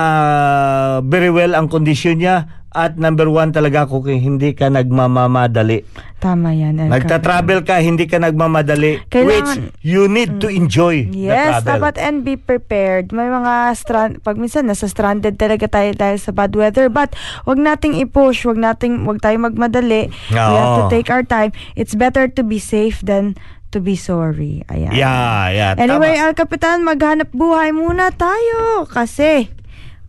[1.04, 2.36] very well ang kondisyon niya
[2.74, 5.86] at number one talaga kung hindi ka nagmamamadali.
[6.18, 6.82] Tama yan.
[6.82, 8.98] El Nagta-travel ka, hindi ka nagmamadali.
[9.14, 9.54] Kailangan- which
[9.86, 11.70] you need to enjoy Yes, the travel.
[11.70, 13.14] dapat and be prepared.
[13.14, 17.14] May mga strand pag minsan nasa stranded talaga tayo dahil sa bad weather but
[17.46, 20.10] wag nating i-push, wag nating wag tayo magmadali.
[20.32, 20.90] We have to Oo.
[20.90, 21.54] take our time.
[21.76, 23.38] It's better to be safe than
[23.70, 24.66] to be sorry.
[24.68, 24.94] Ayan.
[24.94, 25.72] Yeah, yeah.
[25.78, 26.26] Anyway, tama.
[26.26, 29.50] Al Kapitan, maghanap buhay muna tayo kasi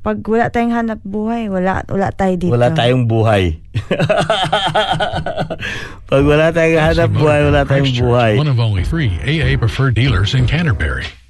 [0.04, 2.52] pag wala tayong hanap buhay, wala wala tayo dito.
[2.52, 3.56] wala tayong buhay.
[6.12, 8.36] Pag wala tayong hanap buhay, wala tayong buhay.
[8.36, 11.08] One of only three AA preferred dealers in Canterbury.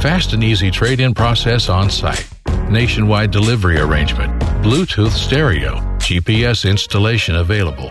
[0.00, 2.28] Fast and easy trade in process on site.
[2.70, 4.40] Nationwide delivery arrangement.
[4.62, 5.76] Bluetooth stereo.
[5.98, 7.90] GPS installation available.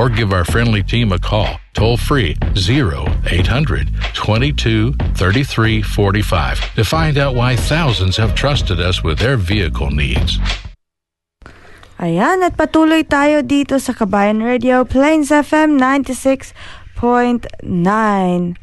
[0.00, 7.20] Or give our friendly team a call, toll free 0800 22 33 45 to find
[7.20, 10.40] out why thousands have trusted us with their vehicle needs.
[12.00, 18.56] Ayan, at patuloy tayo dito sa Kabayan Radio, Plains FM 96.9.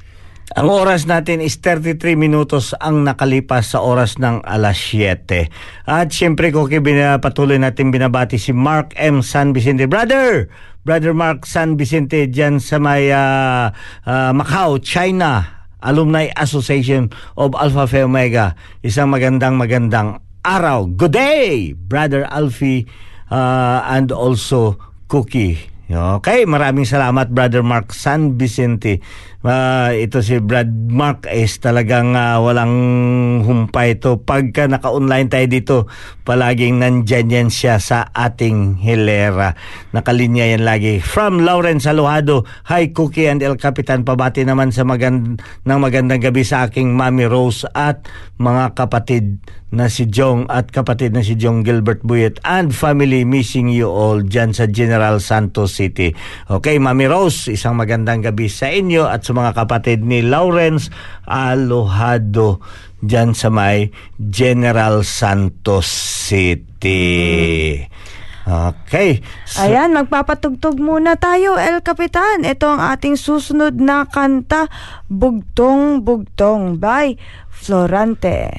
[0.56, 5.52] Ang oras natin is 33 minutos ang nakalipas sa oras ng alas 7.
[5.84, 6.72] At siyempre kung
[7.20, 9.20] patuloy natin binabati si Mark M.
[9.20, 9.92] San Vicente.
[9.92, 10.48] Brother!
[10.88, 13.76] Brother Mark San Vicente dyan sa may ah,
[14.08, 15.58] ah, Macau, China.
[15.84, 18.58] Alumni Association of Alpha Phi Omega.
[18.82, 20.90] Isang magandang magandang araw.
[20.90, 22.90] Good day, Brother Alfie
[23.30, 24.80] uh, and also
[25.12, 25.78] Cookie.
[25.88, 29.00] Okay, maraming salamat Brother Mark San Vicente.
[29.46, 32.74] Ah, ito si Brad Mark is talagang ah, walang
[33.46, 34.18] humpay ito.
[34.18, 35.76] Pagka naka-online tayo dito,
[36.26, 39.54] palaging nandyan yan siya sa ating hilera.
[39.94, 40.98] Nakalinya yan lagi.
[40.98, 44.02] From Lawrence Alojado, Hi Cookie and El Capitan.
[44.02, 48.10] Pabati naman sa magand ng magandang gabi sa aking Mami Rose at
[48.42, 49.38] mga kapatid
[49.68, 54.24] na si Jong at kapatid na si Jong Gilbert Buyet and family missing you all
[54.24, 56.16] dyan sa General Santos City.
[56.48, 60.88] Okay, Mami Rose, isang magandang gabi sa inyo at sa mga kapatid ni Lawrence
[61.28, 62.64] Alojado
[63.04, 65.92] dyan sa may General Santos
[66.32, 67.84] City.
[68.48, 69.20] Okay.
[69.44, 72.48] So, Ayan, magpapatugtog muna tayo, El Capitan.
[72.48, 74.72] Ito ang ating susunod na kanta,
[75.12, 77.20] Bugtong Bugtong by
[77.52, 78.56] Florante.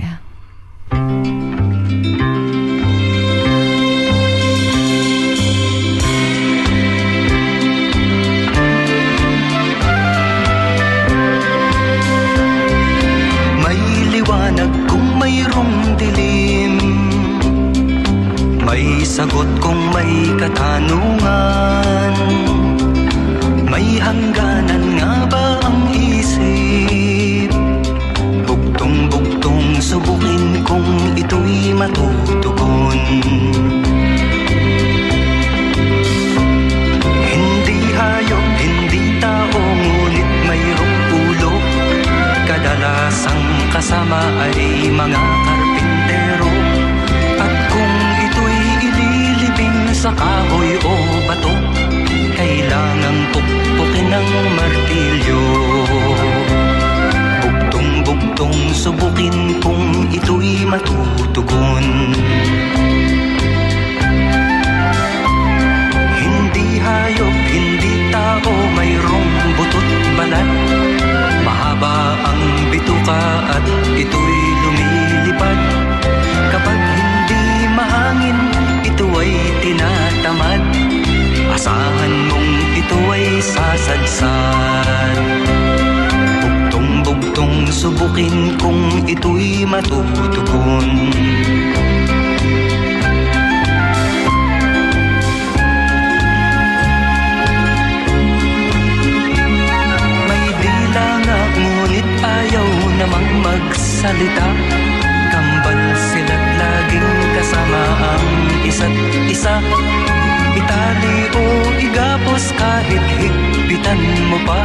[114.46, 114.60] Pa.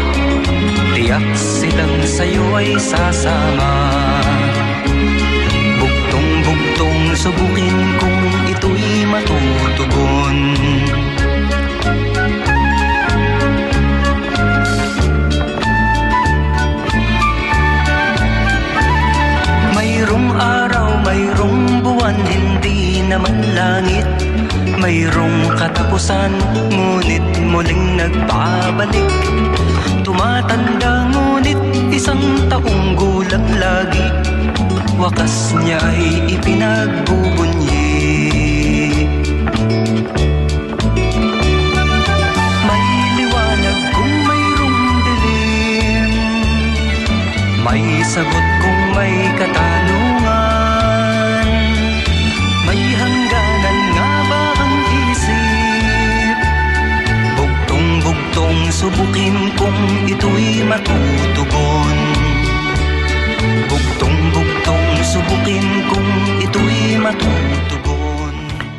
[0.94, 3.74] Tiyak silang sa'yo ay sasama.
[5.82, 8.20] Bugtong-bugtong subukin kung
[8.50, 10.38] ito'y matutugon.
[19.74, 24.06] Mayroong araw, mayroong buwan, hindi naman langit.
[24.78, 26.32] Mayroong katapusan,
[26.68, 29.08] ngunit muling nagpabalik
[30.14, 31.57] Tumatanda ngunit
[31.89, 34.14] isang taong gulang lagi.
[34.93, 37.89] Wakas niya ay ipinagbubunyi
[42.61, 42.86] May
[43.18, 46.11] liwanag kung mayroong dilim.
[47.66, 50.03] May sagot kung may katanungan
[58.84, 59.80] Bugtong-bugtong subukin kung
[60.12, 61.98] ito'y matutugon
[63.72, 66.10] Bugtong-bugtong subukin kung
[66.44, 67.64] ito'y matutugon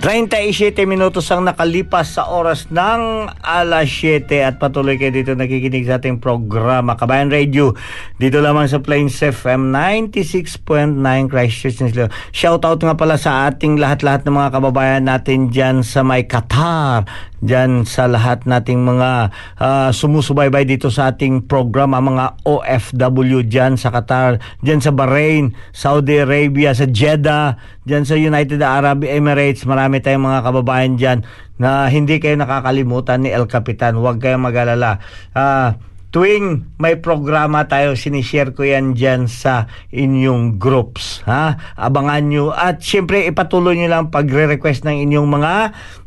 [0.05, 5.97] 37 minutos ang nakalipas sa oras ng alas 7 at patuloy kayo dito nakikinig sa
[5.97, 6.93] ating programa.
[6.93, 7.73] Kabayan Radio
[8.21, 11.01] dito lamang sa Plains FM 96.9
[11.33, 12.13] Christchurch.
[12.37, 17.09] Shout out nga pala sa ating lahat-lahat ng mga kababayan natin dyan sa may Qatar
[17.45, 19.29] dyan sa lahat nating mga
[19.61, 26.25] ah, sumusubaybay dito sa ating programa mga OFW dyan sa Qatar, dyan sa Bahrain, Saudi
[26.25, 29.69] Arabia, sa Jeddah, dyan sa United Arab Emirates.
[29.69, 31.19] Marami tayong mga kababayan dyan
[31.61, 34.01] na hindi kayo nakakalimutan ni El Capitan.
[34.01, 34.99] Huwag kayong mag-alala.
[35.37, 35.79] Ah,
[36.15, 41.27] tuwing may programa tayo, sinishare ko yan dyan sa inyong groups.
[41.27, 41.75] Ha?
[41.75, 42.55] Abangan nyo.
[42.55, 45.55] At syempre, ipatuloy nyo lang pagre-request ng inyong mga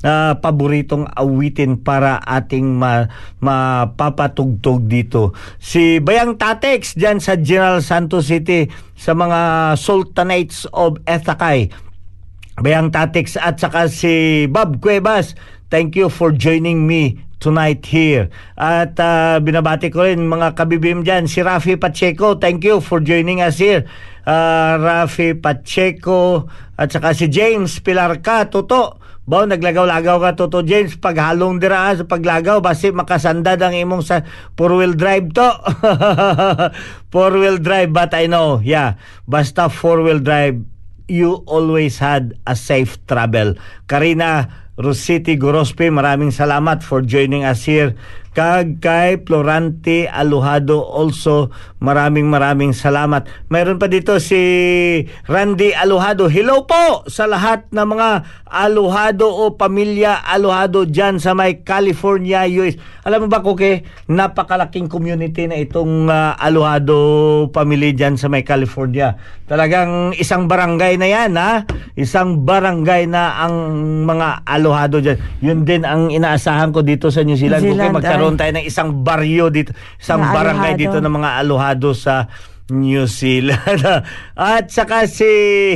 [0.08, 3.12] ah, paboritong awitin para ating ma-
[3.44, 5.36] mapapatugtog dito.
[5.60, 11.68] Si Bayang Tatex dyan sa General Santos City sa mga Sultanates of Ethakay.
[12.64, 15.36] Bayang Tatix at saka si Bob Cuevas.
[15.68, 18.30] Thank you for joining me tonight here.
[18.58, 21.30] At ah, binabati ko rin mga kabibim dyan.
[21.30, 23.86] Si Rafi Pacheco, thank you for joining us here.
[24.26, 29.02] Ah, Rafi Pacheco at saka si James Pilarca, Toto.
[29.28, 34.24] Bao naglagaw-lagaw ka Toto James paghalong dira sa paglagaw basi makasandad ang imong sa
[34.56, 35.52] four wheel drive to.
[37.12, 38.96] four wheel drive but I know, yeah.
[39.28, 40.64] Basta four wheel drive
[41.12, 43.56] you always had a safe travel.
[43.88, 47.98] Karina Rositi Gorospe, maraming salamat for joining us here.
[48.38, 51.50] Kag kay Florante Alujado also,
[51.82, 53.26] maraming maraming salamat.
[53.50, 54.38] Mayroon pa dito si
[55.26, 56.30] Randy Alujado.
[56.30, 58.10] Hello po sa lahat ng mga
[58.46, 62.78] Alujado o pamilya Alujado dyan sa may California, US.
[63.10, 69.18] Alam mo ba, Kuke, napakalaking community na itong ah, Alujado family dyan sa may California.
[69.50, 71.66] Talagang isang barangay na yan, ha?
[71.98, 73.56] Isang barangay na ang
[74.06, 75.18] mga Alujado dyan.
[75.42, 77.66] Yun din ang inaasahan ko dito sa New Zealand.
[77.66, 80.84] New Kuke, Zealand, magkaroon tayo ng isang baryo dito, isang Na barangay Alojado.
[80.84, 82.16] dito ng mga Alojado sa
[82.68, 83.80] New Zealand.
[84.36, 85.24] At saka si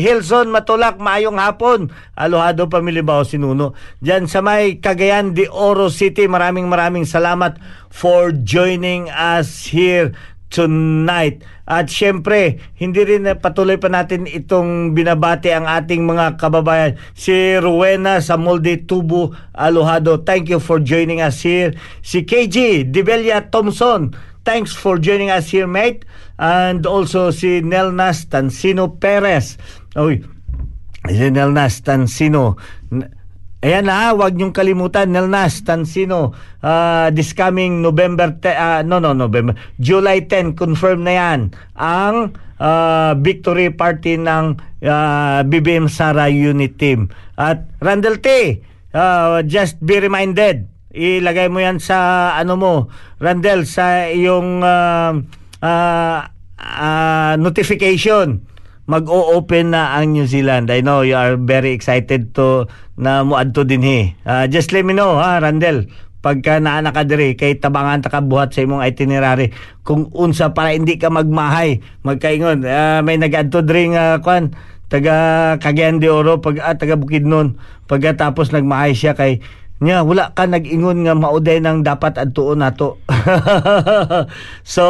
[0.03, 1.87] Hilson Matulak, maayong hapon.
[2.19, 3.71] Alohado Pamilya Bao Sinuno.
[4.03, 7.55] Diyan sa may Cagayan de Oro City, maraming maraming salamat
[7.87, 10.11] for joining us here
[10.51, 11.41] tonight.
[11.63, 16.99] At syempre, hindi rin patuloy pa natin itong binabati ang ating mga kababayan.
[17.15, 21.71] Si Rowena Samolde Tubo Alohado, thank you for joining us here.
[22.03, 24.11] Si KG Dibelia Thompson,
[24.43, 26.03] thanks for joining us here, mate.
[26.35, 29.55] And also si Nelnas Tansino Perez.
[29.95, 30.27] Uy,
[31.07, 32.59] si Nelnas Tansino.
[33.61, 36.33] Ayan na, wag niyong kalimutan, Nelnas Tansino.
[36.65, 41.39] ah, this coming November, te- ah, no, no, November, July 10, confirm na yan,
[41.77, 47.13] ang ah, victory party ng ah, BBM Sara Unit Team.
[47.37, 48.57] At Randall T,
[48.97, 52.73] ah, just be reminded, ilagay mo yan sa, ano mo,
[53.21, 55.21] Randall, sa iyong ah,
[55.61, 58.41] ah, ah, notification
[58.89, 60.71] mag-o-open na ang New Zealand.
[60.73, 62.65] I know you are very excited to
[62.97, 63.99] na muadto din he.
[64.25, 65.89] Ah, just let me know ha, Randel,
[66.21, 69.53] pagka naa ka diri kay tabangan ta ka buhat sa imong itinerary.
[69.85, 72.65] Kung unsa para hindi ka magmahay magkaingon.
[72.65, 74.53] Ah, may nag-adto diri nga kwan
[74.91, 77.55] taga Cagayan de Oro pag ah, taga Bukidnon
[77.87, 79.39] pagkatapos nagmahay siya kay
[79.81, 83.01] niya wala ka nag-ingon nga mauday nang dapat adtuon nato.
[84.67, 84.83] So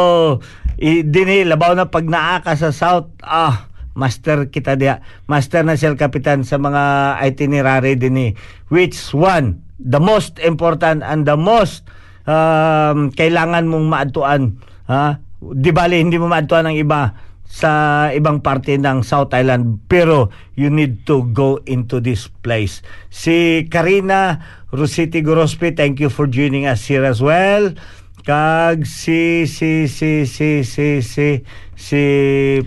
[0.82, 3.08] dinhi labaw na pag naa ka sa south.
[3.22, 8.34] Ah master kita diha master na siya kapitan sa mga itinerary dinhi
[8.72, 11.84] which one the most important and the most
[12.24, 14.56] um, kailangan mong maadtuan
[14.88, 20.32] ha di bali hindi mo maadtuan ang iba sa ibang parte ng South Island pero
[20.56, 22.80] you need to go into this place.
[23.12, 24.40] Si Karina
[24.72, 27.76] Rositi Gorospe, thank you for joining us here as well.
[28.22, 31.28] Kag si si si si si si
[31.74, 32.02] si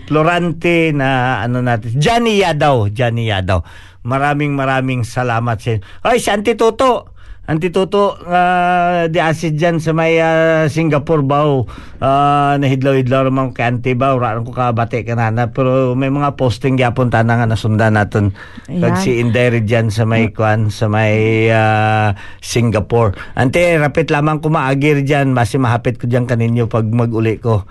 [0.04, 1.96] Florante na ano natin.
[1.96, 3.64] Johnny Yadaw Johnny Yadaw.
[4.04, 7.15] Maraming maraming salamat sa Ay si Auntie Toto
[7.46, 11.62] Auntie Toto nga di asid dyan sa may ah, Singapore baw
[12.02, 15.54] uh, nahidlaw-hidlaw naman kay Auntie baw ra ko kabati kanana.
[15.54, 18.34] Pero may mga posting gyapon tana nga nasundan naton
[18.66, 23.14] kag si Inday dyan sa may kwan sa may ah, Singapore.
[23.38, 25.30] Auntie rapit lamang ko maagir dyan.
[25.30, 27.62] Masi mahapit ko dyan kaninyo pag maguli ko.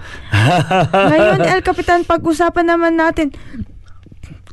[1.11, 3.35] Ngayon, El Capitan, pag-usapan naman natin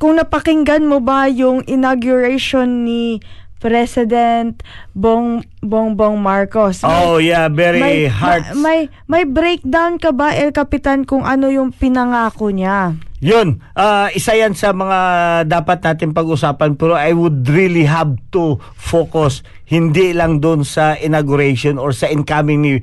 [0.03, 3.23] kung napakinggan mo ba yung inauguration ni
[3.63, 4.59] President
[4.91, 6.83] Bong Bongbong Marcos.
[6.83, 11.47] May- oh yeah very hard ma- may may breakdown ka ba El Capitan kung ano
[11.47, 12.99] yung pinangako niya?
[13.23, 14.99] Yun, ah, isa yan sa mga
[15.47, 21.79] dapat natin pag-usapan pero I would really have to focus hindi lang doon sa inauguration
[21.79, 22.73] or sa incoming ni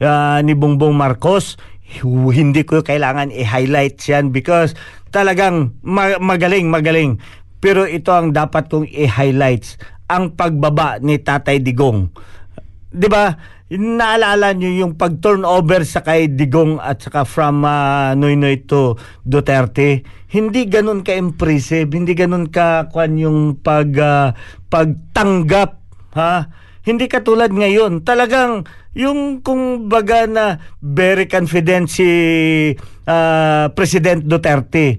[0.00, 1.60] ah, ni Bongbong Marcos.
[2.32, 4.72] Hindi ko kailangan i-highlight yan because
[5.12, 7.20] talagang ma- magaling, magaling.
[7.60, 9.76] Pero ito ang dapat kong i-highlights
[10.10, 12.10] ang pagbaba ni Tatay Digong.
[12.90, 13.38] 'di ba?
[13.70, 20.02] Naalala niyo yung pag-turnover sa kay Digong at saka from uh, Noynoy to Duterte.
[20.26, 24.34] Hindi ganun ka impressive, hindi ganun ka kwan yung pag ah,
[24.66, 25.78] pagtanggap,
[26.18, 26.50] ha?
[26.82, 28.02] Hindi katulad ngayon.
[28.02, 32.10] Talagang yung kung baga na very confident si
[33.06, 34.98] ah, President Duterte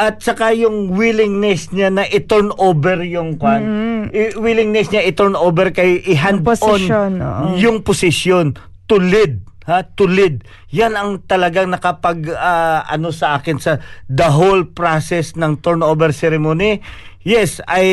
[0.00, 3.60] at saka yung willingness niya na i-turn over yung kwan.
[4.08, 7.44] I- willingness niya i-turn over kay i-hand Yung posisyon, on oo.
[7.60, 8.56] yung position
[8.88, 9.84] to lead ha?
[9.94, 10.40] To lead.
[10.72, 13.76] Yan ang talagang nakapag ah, ano sa akin sa
[14.08, 16.80] the whole process ng turnover ceremony.
[17.20, 17.84] Yes i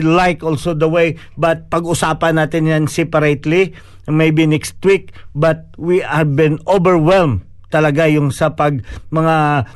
[0.00, 3.74] like also the way but pag-usapan natin yan separately
[4.06, 8.78] maybe next week but we have been overwhelmed talaga yung sa pag
[9.10, 9.66] mga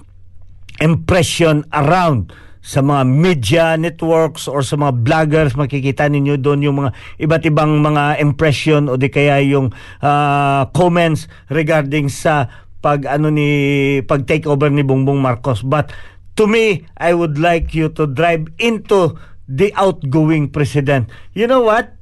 [0.80, 2.32] impression around
[2.64, 5.52] sa mga media networks or sa mga vloggers.
[5.52, 9.68] Makikita ninyo doon yung mga iba't ibang mga impression o di kaya yung
[10.00, 12.48] ah, comments regarding sa
[12.80, 15.60] pag ano ni pag take over ni Bongbong Marcos.
[15.60, 15.92] But
[16.40, 21.12] to me I would like you to drive into the outgoing president.
[21.36, 21.92] You know what?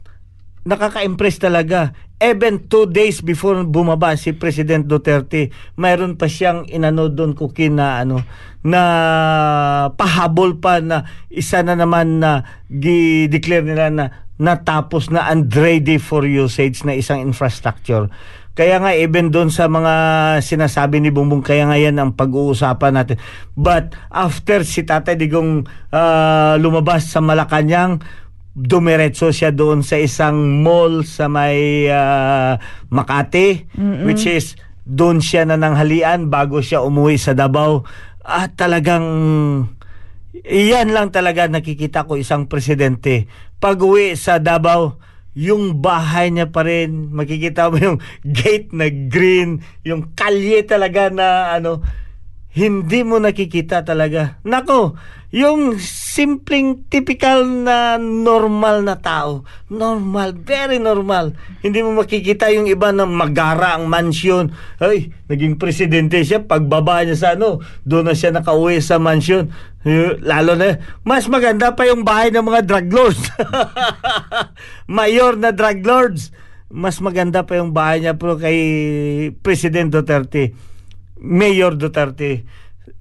[0.63, 1.91] Nakaka-impress talaga.
[2.23, 7.99] Even two days before bumaba si President Duterte, mayroon pa siyang inano doon kukin na
[7.99, 8.23] ano
[8.63, 8.83] na
[9.99, 14.07] pahabol pa na isa na naman na gi-declare nila na
[14.39, 18.07] natapos na and ready for usage na isang infrastructure.
[18.53, 19.95] Kaya nga even doon sa mga
[20.45, 23.17] sinasabi ni Bongbong kaya nga yan ang pag-uusapan natin.
[23.57, 28.05] But after si Tatay Digong ah, lumabas sa Malacanang,
[28.53, 32.61] dumiretso siya doon sa isang mall sa may ah,
[32.93, 33.73] Makati
[34.05, 37.87] which is doon siya na nanghalian bago siya umuwi sa Davao.
[38.23, 39.07] At talagang
[40.43, 43.31] iyan lang talaga nakikita ko isang presidente.
[43.63, 44.99] Pag uwi sa Davao
[45.33, 47.99] yung bahay niya pa rin makikita mo yung
[48.37, 51.81] gate na green yung kalye talaga na ano
[52.53, 54.37] hindi mo nakikita talaga.
[54.45, 54.93] Nako,
[55.33, 59.49] yung simpleng typical na normal na tao.
[59.73, 61.33] Normal, very normal.
[61.65, 64.53] Hindi mo makikita yung iba na magara ang mansyon.
[64.77, 66.45] Ay, naging presidente siya.
[66.45, 69.49] Pagbaba niya sa ano, doon na siya nakauwi sa mansyon.
[69.89, 70.77] Eh, Lalo na,
[71.09, 73.23] mas maganda pa yung bahay ng mga drug lords.
[74.93, 76.29] Mayor na drug lords.
[76.69, 78.61] Mas maganda pa yung bahay niya pero kay
[79.41, 80.72] President Duterte.
[81.23, 82.43] Mayor Duterte.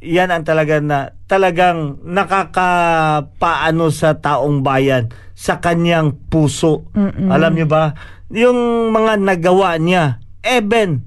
[0.01, 6.85] Yan ang talaga na talagang nakakapaano sa taong bayan sa kanyang puso.
[7.33, 7.97] Alam niyo ba?
[8.29, 11.01] Yung mga nagawa niya, even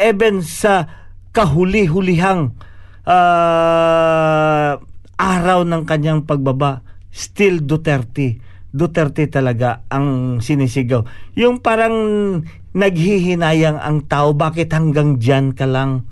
[0.00, 0.88] even sa
[1.36, 2.56] kahuli-hulihang
[3.04, 4.80] ah,
[5.20, 6.80] araw ng kanyang pagbaba,
[7.12, 8.40] still Duterte.
[8.74, 11.06] Duterte talaga ang sinisigaw.
[11.38, 11.94] Yung parang
[12.74, 16.10] naghihinayang ang tao, bakit hanggang dyan ka lang?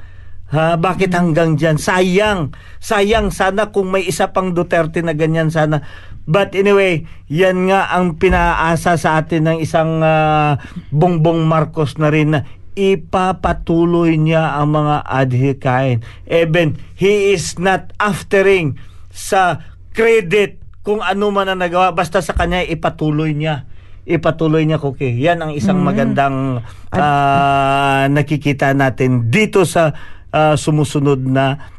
[0.53, 1.81] Ha, bakit hanggang dyan?
[1.81, 2.53] Sayang.
[2.77, 5.81] Sayang sana kung may isa pang Duterte na ganyan sana.
[6.29, 10.61] But anyway, yan nga ang pinaasa sa atin ng isang ah,
[10.93, 12.45] Bongbong Marcos na rin na
[12.77, 16.05] ipapatuloy niya ang mga adhikain.
[16.29, 18.77] Even he is not aftering
[19.09, 19.65] sa
[19.97, 23.69] credit kung ano man ang nagawa basta sa kanya ipatuloy niya
[24.03, 25.15] ipatuloy niya Kuki.
[25.23, 26.59] Yan ang isang magandang
[26.91, 29.95] ah, nakikita natin dito sa
[30.33, 31.71] ah, sumusunod na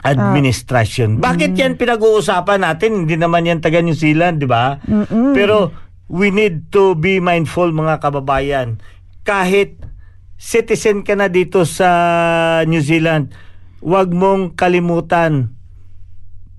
[0.00, 1.20] administration.
[1.20, 3.04] Bakit yan pinag-uusapan natin?
[3.04, 4.80] Hindi naman yan taga New Zealand, di ba?
[5.36, 5.72] Pero
[6.08, 8.80] we need to be mindful mga kababayan.
[9.28, 9.76] Kahit
[10.40, 13.36] citizen ka na dito sa New Zealand,
[13.84, 15.52] huwag mong kalimutan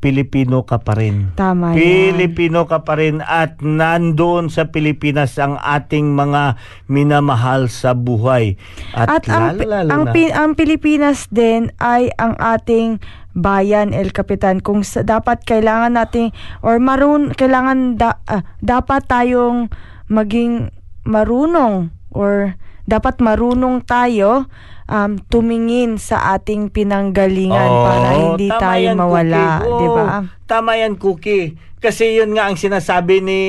[0.02, 1.30] Pilipino ka pa rin.
[1.38, 1.78] Tama yan.
[1.78, 6.58] Pilipino ka pa rin at nandoon sa Pilipinas ang ating mga
[6.90, 8.58] minamahal sa buhay.
[8.98, 10.42] At, At ang, lalo, ang, na.
[10.42, 12.98] Ang Pilipinas din ay ang ating
[13.38, 14.58] bayan, El Capitan.
[14.58, 16.34] Kung sa, dapat kailangan nating
[16.66, 19.70] or marun kailangan da, ah, dapat tayong
[20.10, 20.74] maging
[21.06, 22.58] marunong or
[22.90, 24.50] dapat marunong tayo
[24.92, 29.46] um, tumingin sa ating pinanggalingan Oo, para hindi tama tayo yan, mawala.
[29.64, 30.06] Oo, 'di ba?
[30.46, 31.56] Tama yan, Cookie.
[31.82, 33.40] Kasi yun nga ang sinasabi ni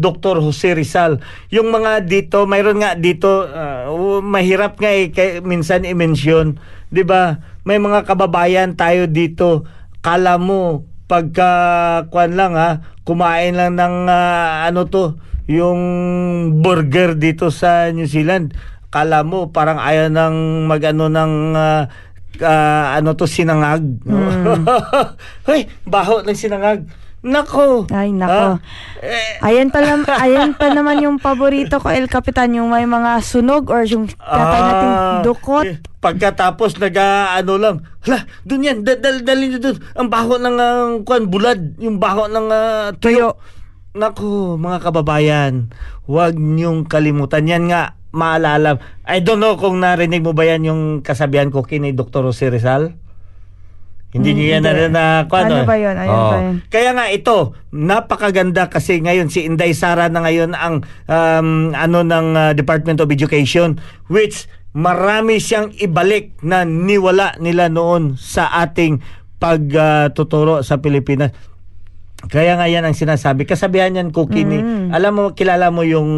[0.00, 0.40] Dr.
[0.40, 1.20] Jose Rizal.
[1.52, 6.56] Yung mga dito, mayroon nga dito, ah, oh, mahirap nga eh, kay, minsan i-mention.
[6.88, 9.64] 'Di ba May mga kababayan tayo dito.
[10.04, 15.16] Kala mo, pagka, kwan lang ha, kumain lang ng, ah, ano to,
[15.48, 15.80] yung
[16.60, 18.52] burger dito sa New Zealand.
[18.94, 20.34] Kala mo, parang ayaw ng
[20.64, 21.90] mag-ano ng, ah,
[22.38, 23.82] ah, ano to, sinangag.
[25.46, 26.86] Hoy, baho ng sinangag.
[27.18, 27.88] Nako.
[27.88, 28.54] Ay, nako.
[28.54, 28.56] Ah,
[29.00, 33.18] eh, Ayan pa, lam- ayan pa naman yung paborito ko, El Capitan, yung may mga
[33.18, 35.64] sunog or yung tatay nating Ah, dukot.
[35.64, 39.80] eh, pagkatapos nag ah, ano lang, hala, dun yan, dal, dal, dalhin dun.
[39.96, 43.40] Ang baho ng ah, kwan, bulad, yung baho ng ah, tuyo.
[43.90, 45.72] Naku, mga kababayan,
[46.04, 47.48] huwag niyong kalimutan.
[47.48, 48.78] Yan nga, maalala.
[49.02, 52.22] I don't know kung narinig mo ba yan yung kasabihan ko kini Dr.
[52.22, 52.94] Jose Rizal.
[54.14, 54.82] Hindi Hmm, niyo yan hindi.
[54.86, 55.66] na, na kwan, Ano oh.
[55.66, 55.96] ba yun?
[55.98, 56.30] Ano Oo.
[56.30, 56.54] ba yun?
[56.70, 57.36] Kaya nga ito,
[57.74, 63.10] napakaganda kasi ngayon si Inday Sara na ngayon ang um, ano ng uh, Department of
[63.10, 63.74] Education
[64.06, 69.02] which marami siyang ibalik na niwala nila noon sa ating
[69.38, 71.34] pagtuturo sa Pilipinas.
[72.26, 73.44] Kaya nga yan ang sinasabi.
[73.44, 74.90] Kasabihan yan, Cookie, ni, Mm.
[74.90, 76.08] alam mo, kilala mo yung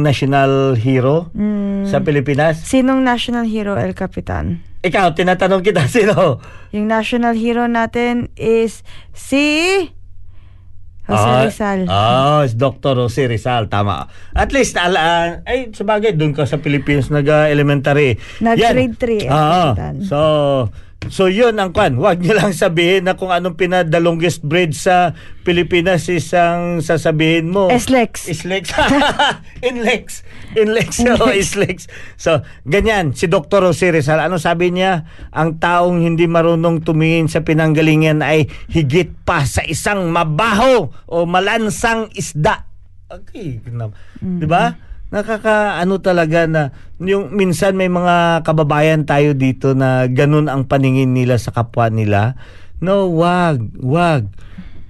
[0.00, 1.86] national hero Mm.
[1.86, 2.62] sa Pilipinas?
[2.62, 4.60] Sinong national hero, El Capitan?
[4.80, 6.42] Ikaw, tinatanong kita, sino?
[6.70, 9.44] Yung national hero natin is si
[11.04, 11.80] Jose Ah, Rizal.
[11.84, 12.96] Ah, it's Dr.
[12.98, 14.08] Jose Rizal, tama.
[14.32, 18.16] At least, ala, ah, ay, sabagay, doon ka sa Philippines nag-elementary.
[18.40, 20.00] Nag-grade three, eh, Ah, kapitan.
[20.00, 20.18] so,
[21.08, 21.96] so yun ang kwan.
[21.96, 25.12] Huwag niyo lang sabihin na kung anong pinaka the longest bridge sa
[25.44, 27.68] Pilipinas isang sasabihin mo.
[27.68, 28.28] Eslex.
[28.28, 28.72] Islex.
[29.68, 30.24] Inlex.
[30.56, 31.04] Inlex.
[31.20, 31.90] Oh, Islex.
[32.16, 33.12] So, ganyan.
[33.12, 33.66] Si Dr.
[33.66, 35.04] Jose Rizal, ano sabi niya?
[35.34, 42.08] Ang taong hindi marunong tumingin sa pinanggalingan ay higit pa sa isang mabaho o malansang
[42.16, 42.64] isda.
[43.10, 43.60] Okay.
[44.20, 44.93] Di ba?
[45.14, 51.14] Nakaka ano talaga na yung minsan may mga kababayan tayo dito na ganun ang paningin
[51.14, 52.34] nila sa kapwa nila.
[52.82, 54.26] No, wag, wag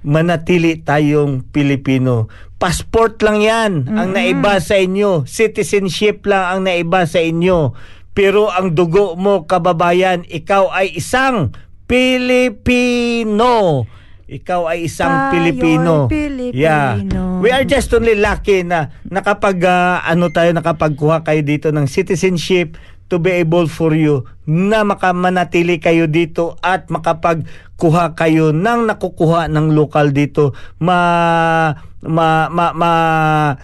[0.00, 2.32] manatili tayong Pilipino.
[2.56, 5.28] Passport lang yan ang naiba sa inyo.
[5.28, 7.76] Citizenship lang ang naiba sa inyo.
[8.16, 11.52] Pero ang dugo mo, kababayan, ikaw ay isang
[11.84, 13.84] Pilipino.
[14.24, 16.08] Ikaw ay isang Tayo'y Pilipino.
[16.08, 16.56] Pilipino.
[16.56, 16.96] Yeah.
[17.44, 22.80] We are just only lucky na nakapag ah, ano tayo nakapagkuha kayo dito ng citizenship
[23.12, 29.76] to be able for you na makamanatili kayo dito at makapagkuha kayo ng nakukuha ng
[29.76, 33.54] lokal dito ma ma ma, ma-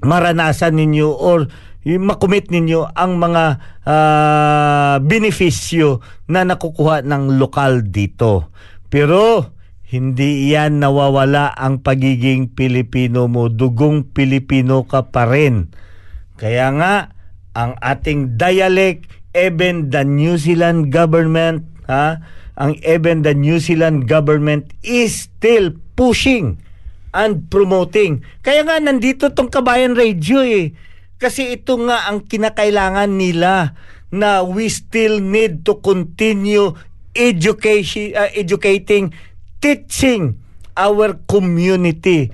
[0.00, 1.44] maranasan ninyo or
[1.84, 3.44] yung makumit ninyo ang mga
[3.84, 6.00] ah, benepisyo
[6.32, 8.48] na nakukuha ng lokal dito.
[8.88, 9.52] Pero
[9.94, 13.46] hindi yan nawawala ang pagiging Pilipino mo.
[13.46, 15.70] Dugong Pilipino ka pa rin.
[16.34, 17.14] Kaya nga,
[17.54, 19.06] ang ating dialect,
[19.38, 22.18] even the New Zealand government, ha,
[22.58, 26.58] ang even the New Zealand government is still pushing
[27.14, 28.26] and promoting.
[28.42, 30.74] Kaya nga nandito tong Kabayan Radio eh.
[31.22, 33.78] Kasi ito nga ang kinakailangan nila
[34.10, 36.74] na we still need to continue
[37.14, 39.14] education uh, educating
[39.64, 40.36] teaching
[40.76, 42.28] our community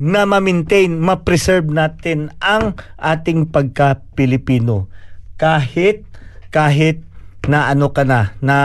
[0.00, 4.88] na ma-maintain, ma-preserve natin ang ating pagka-Pilipino.
[5.36, 6.08] Kahit,
[6.48, 7.04] kahit
[7.44, 8.56] na ano ka na, na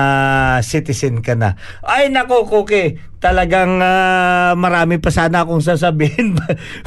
[0.63, 1.59] citizen ka na.
[1.83, 6.39] Ay nako, Koke, talagang ah, marami pa sana akong sasabihin.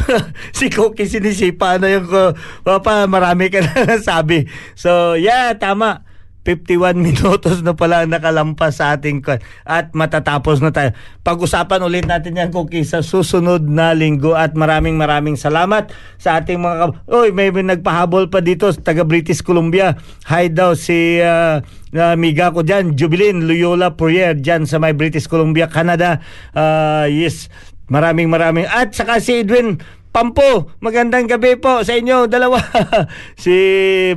[0.57, 2.33] si Koke sinisipa na yung ko,
[2.81, 4.49] pa, marami ka na sabi.
[4.73, 6.08] So, yeah, tama.
[6.47, 9.21] 51 minutos na pala ang nakalampas sa ating
[9.67, 10.95] at matatapos na tayo.
[11.27, 16.61] Pag-usapan ulit natin yan kung sa susunod na linggo at maraming maraming salamat sa ating
[16.61, 19.99] mga Oy, may, may nagpahabol pa dito taga British Columbia.
[20.31, 21.61] Hi daw si ah,
[21.97, 26.23] ah, miga ko dyan, Jubilin Loyola Poirier dyan sa may British Columbia, Canada.
[26.57, 27.53] Ah, yes,
[27.93, 28.69] maraming maraming.
[28.69, 29.81] At saka si Edwin
[30.19, 32.59] Pampo, magandang gabi po sa inyo dalawa.
[33.39, 33.55] si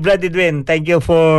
[0.02, 1.30] Brad Edwin, thank you for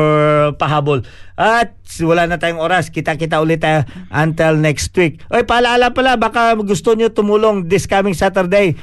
[0.54, 1.02] pahabol.
[1.34, 3.82] At wala na tayong oras, kita-kita ulit tayo
[4.14, 5.18] until next week.
[5.34, 8.78] Oy, paalala pala, baka gusto nyo tumulong this coming Saturday.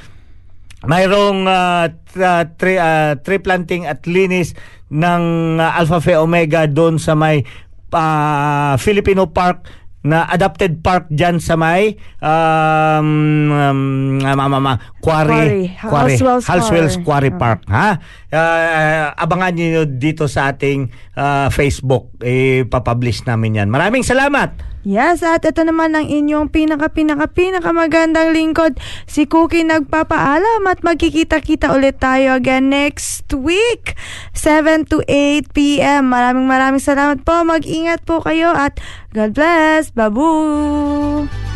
[0.83, 4.59] Mayroong uh, tra- tree, uh, tree planting at linis
[4.91, 5.23] ng
[5.63, 7.47] uh, Alpha Phi Omega doon sa may
[7.95, 9.63] uh, Filipino Park
[9.99, 13.79] na adapted park dyan sa may um, um,
[14.23, 14.73] mama, mama,
[15.03, 16.15] quarry, Quarry.
[16.15, 17.29] Halswell's Halswell's Quarry.
[17.29, 17.99] Quarry Park ha?
[18.31, 20.87] Ah, abangan niyo dito sa ating
[21.19, 22.15] ah, Facebook.
[22.23, 23.67] Eh papublish namin yan.
[23.67, 28.79] Maraming salamat Yes, at ito naman ang inyong pinaka pinaka pinaka magandang lingkod.
[29.11, 33.99] Si Cookie nagpapaalam at magkikita-kita ulit tayo again next week.
[34.31, 36.07] 7 to 8 p.m.
[36.07, 37.43] Maraming maraming salamat po.
[37.43, 38.79] Mag-ingat po kayo at
[39.11, 39.91] God bless.
[39.91, 41.48] Babu!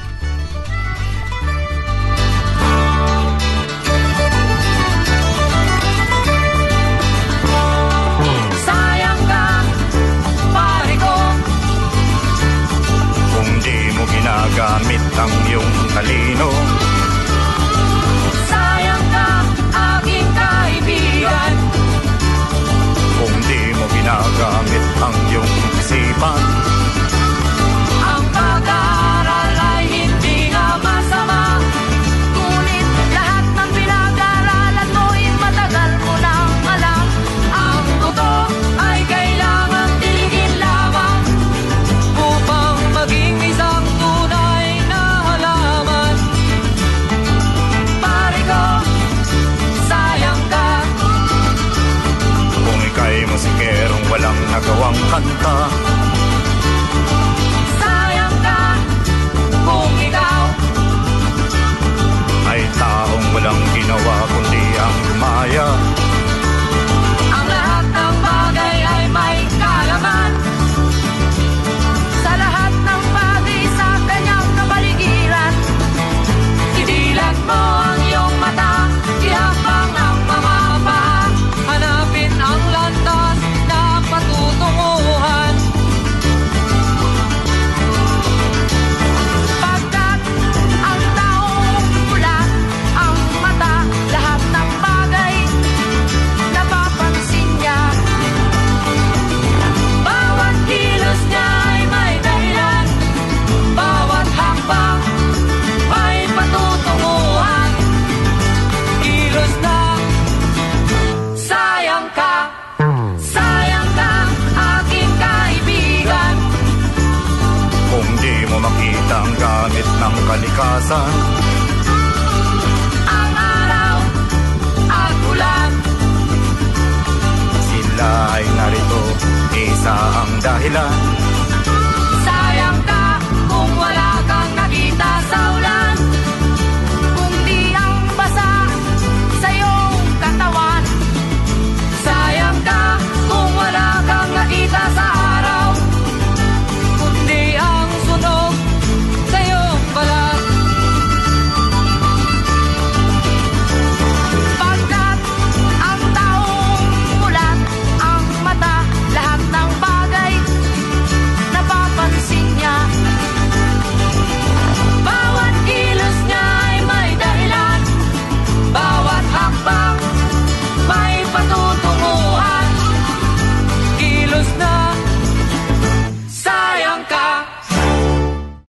[14.64, 16.63] Ginagamit ang iyong talino
[55.14, 55.93] nagawang kanta